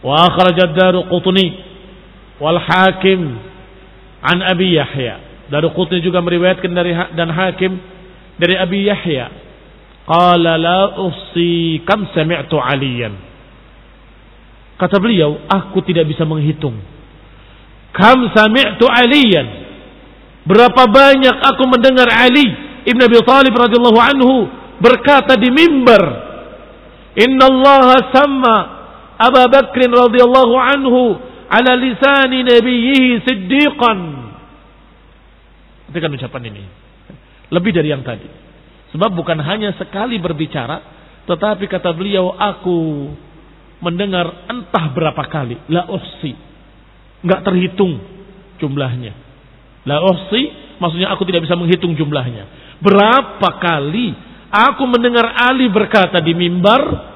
Wa 0.00 0.28
akhraj 0.28 0.56
ad-Daruqutni 0.60 1.46
wal 2.40 2.60
Hakim 2.60 3.20
an 4.24 4.38
Abi 4.44 4.76
Yahya. 4.76 5.48
Daruqutni 5.52 6.04
juga 6.04 6.24
meriwayatkan 6.24 6.72
dari 6.72 6.92
dan 7.16 7.32
Hakim 7.32 7.80
dari 8.40 8.56
Abi 8.56 8.84
Yahya. 8.88 9.28
Qala 10.10 10.58
la 10.58 10.98
ufsi 11.06 11.86
kam 11.86 12.10
sami'tu 12.10 12.58
Aliyan. 12.58 13.30
Kata 14.80 14.96
beliau, 14.96 15.44
aku 15.44 15.84
tidak 15.86 16.08
bisa 16.08 16.24
menghitung. 16.24 16.72
Kam 17.92 18.32
sami'tu 18.32 18.88
aliyan. 18.88 19.46
Berapa 20.48 20.88
banyak 20.88 21.36
aku 21.36 21.68
mendengar 21.68 22.08
Ali 22.08 22.48
Ibn 22.88 23.00
Abi 23.04 23.20
Talib 23.28 23.52
radhiyallahu 23.52 24.00
anhu 24.00 24.34
berkata 24.80 25.36
di 25.36 25.52
mimbar, 25.52 26.00
"Inna 27.12 27.44
Allah 27.44 28.08
sama 28.08 28.56
Abu 29.20 29.42
Bakr 29.52 29.80
radhiyallahu 29.84 30.54
anhu 30.56 31.20
ala 31.52 31.76
lisani 31.76 32.40
nabiyhi 32.40 33.20
siddiqan." 33.20 33.98
Perhatikan 35.92 36.16
ucapan 36.16 36.42
ini. 36.48 36.64
Lebih 37.52 37.72
dari 37.76 37.92
yang 37.92 38.00
tadi. 38.00 38.24
Sebab 38.90 39.10
bukan 39.14 39.38
hanya 39.38 39.70
sekali 39.78 40.18
berbicara, 40.18 40.82
tetapi 41.30 41.70
kata 41.70 41.94
beliau, 41.94 42.34
aku 42.34 43.10
mendengar 43.80 44.50
entah 44.50 44.90
berapa 44.92 45.22
kali. 45.30 45.56
La 45.70 45.88
uhsi. 45.88 46.34
Nggak 47.22 47.40
terhitung 47.46 48.00
jumlahnya. 48.60 49.12
La 49.88 50.02
uhsi 50.04 50.52
maksudnya 50.80 51.12
aku 51.12 51.24
tidak 51.28 51.48
bisa 51.48 51.56
menghitung 51.56 51.96
jumlahnya. 51.96 52.76
Berapa 52.80 53.60
kali 53.60 54.12
aku 54.50 54.82
mendengar 54.88 55.28
Ali 55.28 55.68
berkata 55.68 56.20
di 56.20 56.32
mimbar. 56.36 57.08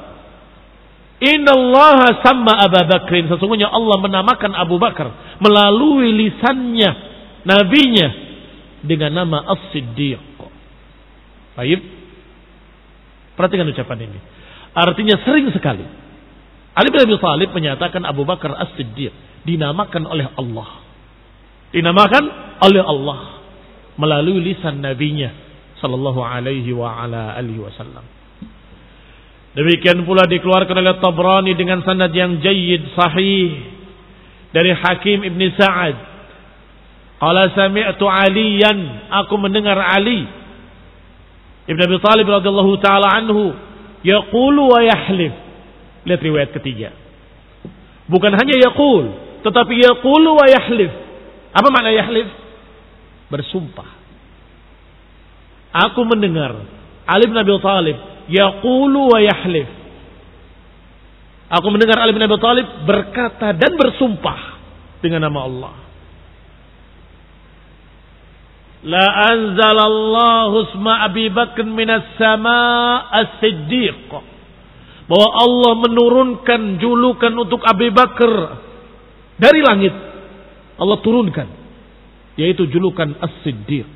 Inna 1.24 1.56
Allah 1.56 2.20
sama 2.20 2.60
Abu 2.60 2.84
Bakrin. 2.84 3.30
Sesungguhnya 3.32 3.70
Allah 3.70 3.96
menamakan 4.02 4.52
Abu 4.52 4.76
Bakar 4.76 5.38
melalui 5.40 6.12
lisannya, 6.12 6.90
nabinya. 7.48 8.08
dengan 8.84 9.24
nama 9.24 9.48
As-Siddiq. 9.48 10.33
Baik. 11.54 11.80
Perhatikan 13.34 13.66
ucapan 13.70 13.98
ini. 14.10 14.18
Artinya 14.74 15.16
sering 15.22 15.50
sekali. 15.54 15.86
Ali 16.74 16.88
bin 16.90 17.06
Abi 17.06 17.14
Thalib 17.22 17.50
menyatakan 17.54 18.02
Abu 18.02 18.26
Bakar 18.26 18.50
As-Siddiq 18.58 19.14
dinamakan 19.46 20.10
oleh 20.10 20.26
Allah. 20.34 20.82
Dinamakan 21.70 22.24
oleh 22.62 22.82
Allah 22.82 23.20
melalui 23.94 24.42
lisan 24.42 24.82
nabinya 24.82 25.30
sallallahu 25.78 26.18
alaihi 26.22 26.74
wa 26.74 26.98
ala 26.98 27.38
alihi 27.38 27.62
wasallam. 27.62 28.02
Demikian 29.54 30.02
pula 30.02 30.26
dikeluarkan 30.26 30.82
oleh 30.82 30.98
Tabrani 30.98 31.52
dengan 31.54 31.78
sanad 31.86 32.10
yang 32.10 32.42
jayyid 32.42 32.90
sahih 32.98 33.54
dari 34.50 34.74
Hakim 34.74 35.22
Ibn 35.22 35.40
Sa'ad. 35.54 35.96
Qala 37.22 37.54
sami'tu 37.54 38.02
Aliyan, 38.02 38.78
aku 39.22 39.38
mendengar 39.38 39.78
Ali 39.78 40.26
Ibn 41.64 41.81
Abi 41.81 41.96
Talib 42.00 42.27
radhiyallahu 42.29 42.72
taala 42.85 43.09
anhu 43.16 43.57
yaqulu 44.05 44.68
wa 44.68 44.81
yahlif. 44.85 45.33
Lihat 46.05 46.20
riwayat 46.20 46.50
ketiga. 46.53 46.92
Bukan 48.05 48.37
hanya 48.37 48.61
yaqul, 48.61 49.09
tetapi 49.40 49.81
yaqulu 49.81 50.37
wa 50.37 50.44
yahlif. 50.44 50.92
Apa 51.57 51.68
makna 51.72 51.90
yahlif? 51.96 52.29
Bersumpah. 53.33 53.88
Aku 55.88 56.05
mendengar 56.05 56.53
Ali 57.09 57.24
bin 57.27 57.37
Abi 57.40 57.53
Talib 57.64 57.96
yaqulu 58.29 59.12
wa 59.12 59.18
yahlif. 59.24 59.68
Aku 61.55 61.66
mendengar 61.68 62.00
Ali 62.00 62.16
bin 62.16 62.24
Abi 62.24 62.40
Thalib 62.40 62.66
berkata 62.88 63.53
dan 63.53 63.77
bersumpah 63.77 64.59
dengan 65.05 65.29
nama 65.29 65.44
Allah. 65.44 65.83
La 68.84 69.32
anzalallahu 69.32 70.68
isma 70.68 71.08
Abi 71.08 71.32
Bakr 71.32 71.64
minas 71.64 72.04
sama 72.20 72.60
as-siddiq. 73.24 74.12
Bahwa 75.04 75.28
Allah 75.36 75.72
menurunkan 75.88 76.80
julukan 76.80 77.32
untuk 77.36 77.64
Abi 77.64 77.88
Bakar 77.92 78.60
dari 79.40 79.60
langit. 79.64 79.92
Allah 80.76 81.00
turunkan. 81.00 81.48
Yaitu 82.36 82.68
julukan 82.68 83.16
as-siddiq. 83.24 83.88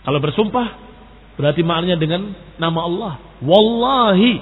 Kalau 0.00 0.20
bersumpah 0.20 0.90
Berarti 1.40 1.64
maknanya 1.64 1.96
dengan 1.96 2.36
nama 2.60 2.80
Allah. 2.84 3.12
Wallahi. 3.40 4.36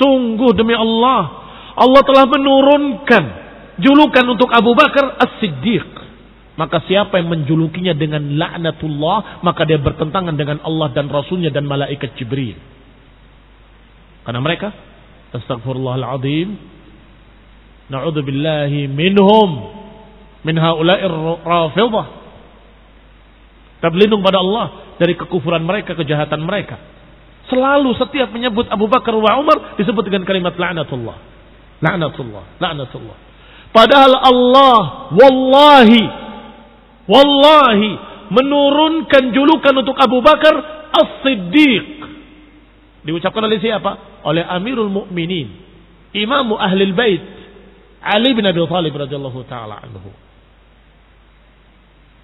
Sungguh 0.00 0.56
demi 0.56 0.72
Allah. 0.72 1.44
Allah 1.76 2.00
telah 2.08 2.24
menurunkan 2.24 3.24
julukan 3.76 4.24
untuk 4.32 4.48
Abu 4.48 4.72
Bakar 4.72 5.12
As-Siddiq. 5.20 5.92
Maka 6.52 6.84
siapa 6.84 7.16
yang 7.16 7.32
menjulukinya 7.32 7.96
dengan 7.96 8.36
laknatullah, 8.36 9.40
maka 9.40 9.64
dia 9.64 9.80
bertentangan 9.80 10.36
dengan 10.36 10.60
Allah 10.60 10.92
dan 10.92 11.08
Rasulnya 11.08 11.48
dan 11.48 11.64
malaikat 11.64 12.12
Jibril. 12.20 12.60
Karena 14.22 14.40
mereka, 14.44 14.68
astagfirullahaladzim, 15.32 16.48
na'udzubillahi 17.88 18.84
minhum, 18.84 19.50
min 20.44 20.56
haula'ir 20.60 21.14
rafidah. 21.40 22.06
Kita 23.80 23.88
berlindung 23.88 24.22
pada 24.22 24.38
Allah 24.44 24.94
dari 25.00 25.16
kekufuran 25.16 25.64
mereka, 25.64 25.96
kejahatan 25.96 26.44
mereka. 26.44 26.78
Selalu 27.48 27.96
setiap 27.98 28.30
menyebut 28.30 28.68
Abu 28.70 28.86
Bakar 28.86 29.16
wa 29.16 29.40
Umar 29.40 29.74
disebut 29.80 30.04
dengan 30.04 30.28
kalimat 30.28 30.54
la'natullah. 30.54 31.16
La'natullah, 31.82 32.60
la'natullah. 32.60 33.18
Padahal 33.72 34.14
Allah 34.20 34.80
wallahi 35.16 36.21
wallahi 37.06 37.92
menurunkan 38.32 39.34
julukan 39.36 39.74
untuk 39.76 39.96
Abu 40.00 40.24
Bakar 40.24 40.54
As-Siddiq. 40.92 41.86
Diucapkan 43.02 43.42
oleh 43.44 43.58
siapa? 43.58 44.22
Oleh 44.22 44.46
Amirul 44.46 44.88
Mukminin, 44.88 45.50
Imam 46.14 46.54
Ahli 46.54 46.94
Bait, 46.94 47.22
Ali 48.02 48.34
bin 48.34 48.46
Abi 48.46 48.62
Thalib 48.62 48.94
radhiyallahu 48.94 49.42
taala 49.50 49.82
anhu. 49.82 50.10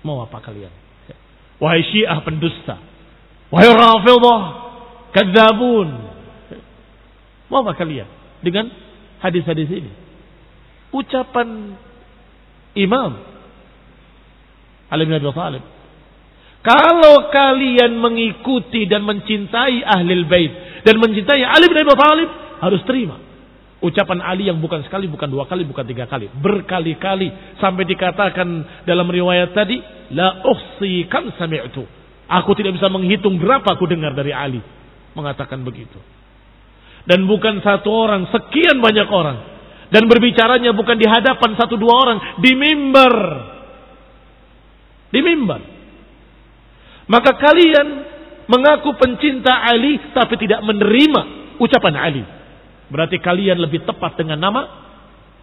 Mau 0.07 0.23
apa 0.23 0.39
kalian? 0.39 0.71
Wahai 1.59 1.83
syiah 1.91 2.23
pendusta. 2.23 2.79
Wahai 3.51 3.71
rafidah. 3.75 4.43
Kadzabun. 5.11 5.89
Mau 7.51 7.67
apa 7.67 7.75
kalian? 7.75 8.07
Dengan 8.39 8.71
hadis-hadis 9.19 9.67
ini. 9.67 9.91
Ucapan 10.95 11.75
Imam 12.79 13.19
Ali 14.89 15.05
bin 15.05 15.17
Abi 15.21 15.29
Thalib. 15.33 15.65
Kalau 16.59 17.31
kalian 17.31 17.97
mengikuti 17.97 18.85
dan 18.91 19.07
mencintai 19.07 19.87
ahli 19.87 20.13
bait 20.27 20.53
dan 20.85 20.99
mencintai 20.99 21.43
Ali 21.45 21.67
bin 21.71 21.81
Abi 21.85 21.95
Thalib 21.97 22.31
harus 22.59 22.83
terima 22.85 23.29
Ucapan 23.79 24.19
Ali 24.19 24.51
yang 24.51 24.59
bukan 24.59 24.83
sekali, 24.83 25.07
bukan 25.07 25.31
dua 25.31 25.47
kali, 25.47 25.63
bukan 25.63 25.87
tiga 25.87 26.11
kali. 26.11 26.27
Berkali-kali. 26.27 27.31
Sampai 27.63 27.87
dikatakan 27.87 28.83
dalam 28.83 29.07
riwayat 29.07 29.55
tadi. 29.55 29.79
La 30.19 30.43
uhsi 30.43 31.07
kam 31.07 31.31
sami'tu. 31.39 31.87
Aku 32.27 32.51
tidak 32.59 32.75
bisa 32.75 32.91
menghitung 32.91 33.39
berapa 33.39 33.79
aku 33.79 33.87
dengar 33.87 34.19
dari 34.19 34.35
Ali. 34.35 34.59
Mengatakan 35.15 35.63
begitu. 35.63 35.95
Dan 37.07 37.31
bukan 37.31 37.63
satu 37.63 37.89
orang, 37.89 38.27
sekian 38.35 38.83
banyak 38.83 39.07
orang. 39.07 39.39
Dan 39.95 40.11
berbicaranya 40.11 40.75
bukan 40.75 40.99
di 40.99 41.07
hadapan 41.07 41.55
satu 41.55 41.79
dua 41.79 41.95
orang. 42.03 42.19
Di 42.43 42.59
mimbar. 42.59 43.15
Di 45.09 45.21
mimbar. 45.25 45.63
Maka 47.09 47.41
kalian 47.41 47.89
mengaku 48.49 48.97
pencinta 49.01 49.65
Ali 49.65 49.97
tapi 50.13 50.37
tidak 50.37 50.61
menerima 50.65 51.55
ucapan 51.61 51.95
Ali. 51.97 52.25
Berarti 52.89 53.21
kalian 53.21 53.61
lebih 53.61 53.85
tepat 53.85 54.17
dengan 54.17 54.41
nama 54.41 54.63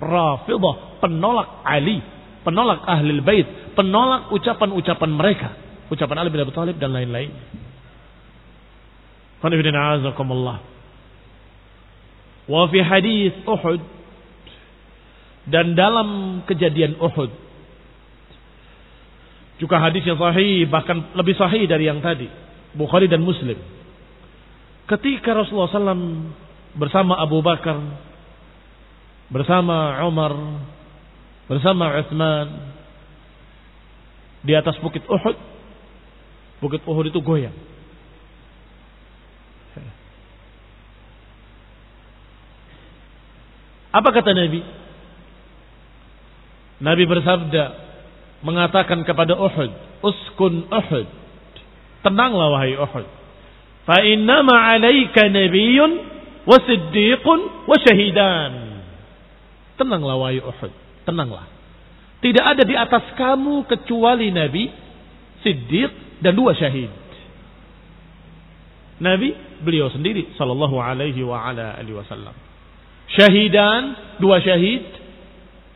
Rafidah, 0.01 0.99
penolak 1.01 1.61
Ali, 1.63 2.01
penolak 2.41 2.83
Ahlul 2.83 3.21
Bait, 3.21 3.47
penolak 3.77 4.33
ucapan-ucapan 4.33 5.11
mereka, 5.13 5.49
ucapan 5.89 6.25
Ali 6.25 6.29
bin 6.33 6.41
Abi 6.41 6.53
Thalib 6.53 6.77
dan 6.77 6.93
lain-lain. 6.93 7.31
Wa 12.45 12.63
fi 12.69 12.79
hadis 12.81 13.33
Uhud 13.45 13.81
dan 15.45 15.77
dalam 15.77 16.41
kejadian 16.49 16.97
Uhud 16.97 17.44
juga 19.55 19.79
hadis 19.79 20.03
yang 20.03 20.19
sahih 20.19 20.67
bahkan 20.67 21.15
lebih 21.15 21.35
sahih 21.39 21.63
dari 21.63 21.87
yang 21.87 22.03
tadi 22.03 22.27
Bukhari 22.75 23.07
dan 23.07 23.23
Muslim 23.23 23.55
ketika 24.85 25.33
Rasulullah 25.33 25.71
SAW 25.71 26.29
bersama 26.75 27.17
Abu 27.17 27.39
Bakar, 27.41 27.79
bersama 29.31 30.03
Umar, 30.05 30.33
bersama 31.49 31.89
Uthman 31.97 32.47
di 34.45 34.53
atas 34.53 34.77
bukit 34.83 35.01
Uhud. 35.07 35.37
Bukit 36.61 36.81
Uhud 36.85 37.05
itu 37.09 37.19
goyang. 37.23 37.55
Apa 43.95 44.11
kata 44.11 44.35
Nabi? 44.35 44.59
Nabi 46.83 47.03
bersabda 47.07 47.63
mengatakan 48.45 49.01
kepada 49.01 49.33
Uhud, 49.33 49.71
"Uskun 50.05 50.69
Uhud." 50.69 51.07
Tenanglah 52.05 52.53
wahai 52.53 52.77
Uhud. 52.77 53.07
Fa 53.89 54.05
innama 54.05 54.53
'alaika 54.53 55.25
nabiyyun 55.25 55.91
wa 56.45 56.57
siddiqun 56.61 57.65
wa 57.65 57.75
syahidan. 57.81 58.53
Tenanglah 59.81 60.15
wahai 60.21 60.39
Uhud, 60.39 60.71
tenanglah. 61.09 61.49
Tidak 62.21 62.41
ada 62.41 62.63
di 62.65 62.73
atas 62.73 63.13
kamu 63.17 63.69
kecuali 63.69 64.33
Nabi, 64.33 64.65
Siddiq 65.45 66.23
dan 66.25 66.33
dua 66.33 66.57
syahid. 66.57 66.89
Nabi 68.97 69.35
beliau 69.61 69.93
sendiri 69.93 70.33
sallallahu 70.33 70.79
alaihi 70.79 71.21
wa 71.21 71.37
ala 71.37 71.77
alihi 71.77 71.93
wasallam. 71.93 72.33
Syahidan, 73.13 73.81
dua 74.17 74.41
syahid 74.41 75.04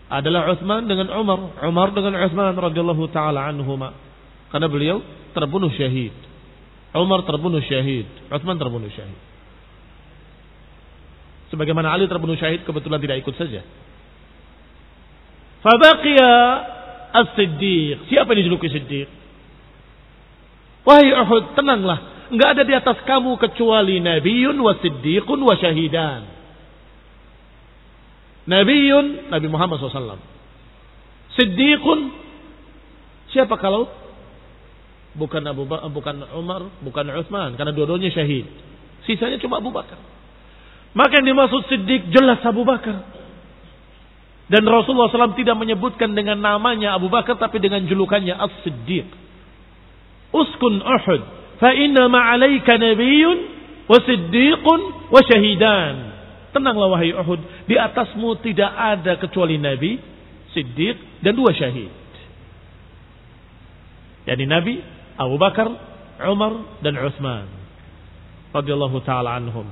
adalah 0.10 0.50
Uthman 0.50 0.90
dengan 0.90 1.14
Umar, 1.14 1.54
Umar 1.70 1.94
dengan 1.94 2.18
Uthman 2.18 2.58
radhiyallahu 2.58 3.06
taala 3.14 3.46
anhuma. 3.46 3.94
Karena 4.50 4.66
beliau 4.66 5.06
terbunuh 5.38 5.70
syahid. 5.78 6.12
Umar 6.98 7.22
terbunuh 7.30 7.62
syahid, 7.62 8.10
Uthman 8.34 8.58
terbunuh 8.58 8.90
syahid. 8.90 9.22
Sebagaimana 11.54 11.94
Ali 11.94 12.10
terbunuh 12.10 12.38
syahid 12.38 12.66
kebetulan 12.66 12.98
tidak 13.02 13.22
ikut 13.22 13.38
saja. 13.38 13.62
Fabaqiya 15.62 16.32
as-siddiq. 17.14 18.10
Siapa 18.10 18.34
yang 18.34 18.46
dijuluki 18.46 18.70
siddiq? 18.70 19.10
Wahai 20.86 21.14
Uhud, 21.14 21.54
tenanglah. 21.54 22.30
Enggak 22.30 22.50
ada 22.58 22.64
di 22.66 22.74
atas 22.74 22.98
kamu 23.06 23.38
kecuali 23.42 23.98
Nabiun 24.02 24.58
wa 24.58 24.74
siddiqun 24.78 25.40
wa 25.42 25.54
syahidan. 25.58 26.39
Nabiun, 28.50 29.30
Nabi 29.30 29.48
Muhammad 29.48 29.78
SAW. 29.78 30.18
Siddiqun, 31.38 32.00
Siapa 33.30 33.62
kalau 33.62 33.86
bukan 35.14 35.42
Abu 35.46 35.70
Bakar, 35.70 35.90
bukan 35.94 36.16
Umar, 36.34 36.62
bukan 36.82 37.06
Utsman 37.14 37.54
karena 37.54 37.72
dua-duanya 37.74 38.10
syahid. 38.10 38.50
Sisanya 39.06 39.38
cuma 39.38 39.62
Abu 39.62 39.70
Bakar. 39.70 39.98
Maka 40.98 41.22
yang 41.22 41.30
dimaksud 41.30 41.70
Siddiq 41.70 42.10
jelas 42.10 42.42
Abu 42.42 42.66
Bakar. 42.66 43.22
Dan 44.50 44.66
Rasulullah 44.66 45.14
SAW 45.14 45.38
tidak 45.38 45.54
menyebutkan 45.62 46.18
dengan 46.18 46.42
namanya 46.42 46.98
Abu 46.98 47.06
Bakar 47.06 47.38
tapi 47.38 47.62
dengan 47.62 47.86
julukannya 47.86 48.34
As-Siddiq. 48.34 49.06
Uskun 50.34 50.82
Uhud. 50.82 51.22
Fa 51.62 51.70
inna 51.70 52.10
ma'alaika 52.10 52.82
nabiyyun 52.82 53.38
wa 53.86 53.98
siddiqun 54.02 54.80
wa 55.14 55.22
syahidan. 55.22 56.09
Tenanglah 56.50 56.90
wahai 56.90 57.14
Uhud, 57.14 57.70
di 57.70 57.78
atasmu 57.78 58.42
tidak 58.42 58.74
ada 58.74 59.22
kecuali 59.22 59.62
Nabi, 59.62 60.02
Siddiq, 60.50 61.22
dan 61.22 61.38
dua 61.38 61.54
syahid. 61.54 61.94
Yani 64.26 64.46
Nabi, 64.50 64.82
Abu 65.14 65.38
Bakar, 65.38 65.70
Umar, 66.26 66.82
dan 66.82 66.98
Uthman. 66.98 67.46
Radiyallahu 68.50 68.98
ta'ala 69.06 69.38
anhum. 69.38 69.70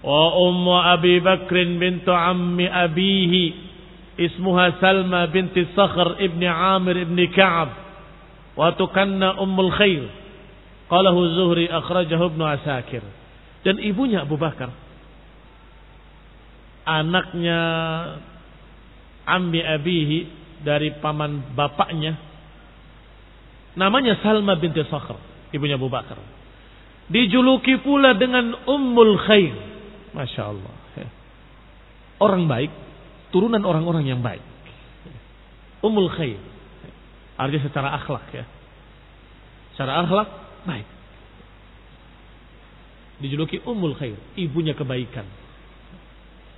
Wa 0.00 0.32
ummu 0.48 0.74
Abi 0.80 1.20
Bakrin 1.20 1.76
bintu 1.76 2.08
ammi 2.08 2.64
abihi. 2.64 3.44
Ismuha 4.16 4.80
Salma 4.80 5.28
binti 5.28 5.60
Sakhar 5.76 6.16
ibni 6.24 6.48
Amir 6.48 7.04
ibni 7.04 7.28
Ka'ab. 7.36 7.68
Wa 8.56 8.72
tukanna 8.80 9.36
ummul 9.44 9.68
khair. 9.76 10.08
Qalahu 10.88 11.20
Zuhri 11.36 11.68
akhrajahu 11.68 12.32
ibnu 12.32 12.44
Asakir. 12.48 13.04
Dan 13.60 13.76
ibunya 13.82 14.24
Abu 14.24 14.40
Bakar 14.40 14.85
anaknya 16.86 17.60
ammi 19.26 19.60
abihi 19.60 20.18
dari 20.62 20.94
paman 21.02 21.52
bapaknya 21.52 22.14
namanya 23.76 24.16
Salma 24.22 24.54
binti 24.56 24.80
Sakhr 24.86 25.18
ibunya 25.50 25.74
Abu 25.74 25.90
Bakar 25.90 26.16
dijuluki 27.10 27.82
pula 27.82 28.14
dengan 28.14 28.64
Ummul 28.64 29.18
Khair 29.26 29.76
Masya 30.16 30.42
Allah. 30.48 30.74
Orang 32.16 32.48
baik, 32.48 32.72
turunan 33.28 33.60
orang-orang 33.60 34.08
yang 34.08 34.24
baik. 34.24 34.40
Umul 35.84 36.08
khair. 36.16 36.40
Artinya 37.36 37.62
secara 37.68 37.88
akhlak 38.00 38.24
ya. 38.32 38.44
Secara 39.76 40.00
akhlak, 40.00 40.28
baik. 40.64 40.88
Dijuluki 43.20 43.60
Umul 43.68 43.92
khair, 44.00 44.16
ibunya 44.40 44.72
kebaikan. 44.72 45.28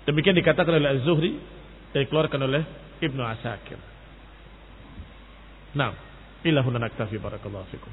Demikian 0.08 0.40
dikatakan 0.40 0.72
oleh 0.72 0.88
Az-Zuhri 0.96 1.36
dan 1.92 2.08
dikeluarkan 2.08 2.40
oleh 2.40 2.64
Ibnu 3.04 3.20
Asakir. 3.20 3.76
Nah, 5.76 5.92
ilahuna 6.48 6.80
naktafi 6.80 7.20
barakallahu 7.20 7.68
fikum. 7.68 7.92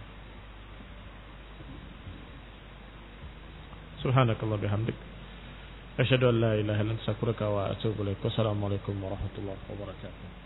Subhanakallah 3.99 4.55
bihamdik. 4.63 4.95
Asyhadu 5.99 6.31
an 6.31 6.35
la 6.39 6.51
ilaha 6.55 6.79
illa 6.87 6.95
anta 6.95 7.03
astaghfiruka 7.03 7.51
wa 7.51 7.67
atubu 7.67 8.07
ilaik. 8.07 8.23
Wassalamualaikum 8.23 8.95
warahmatullahi 8.95 9.59
wabarakatuh. 9.67 10.44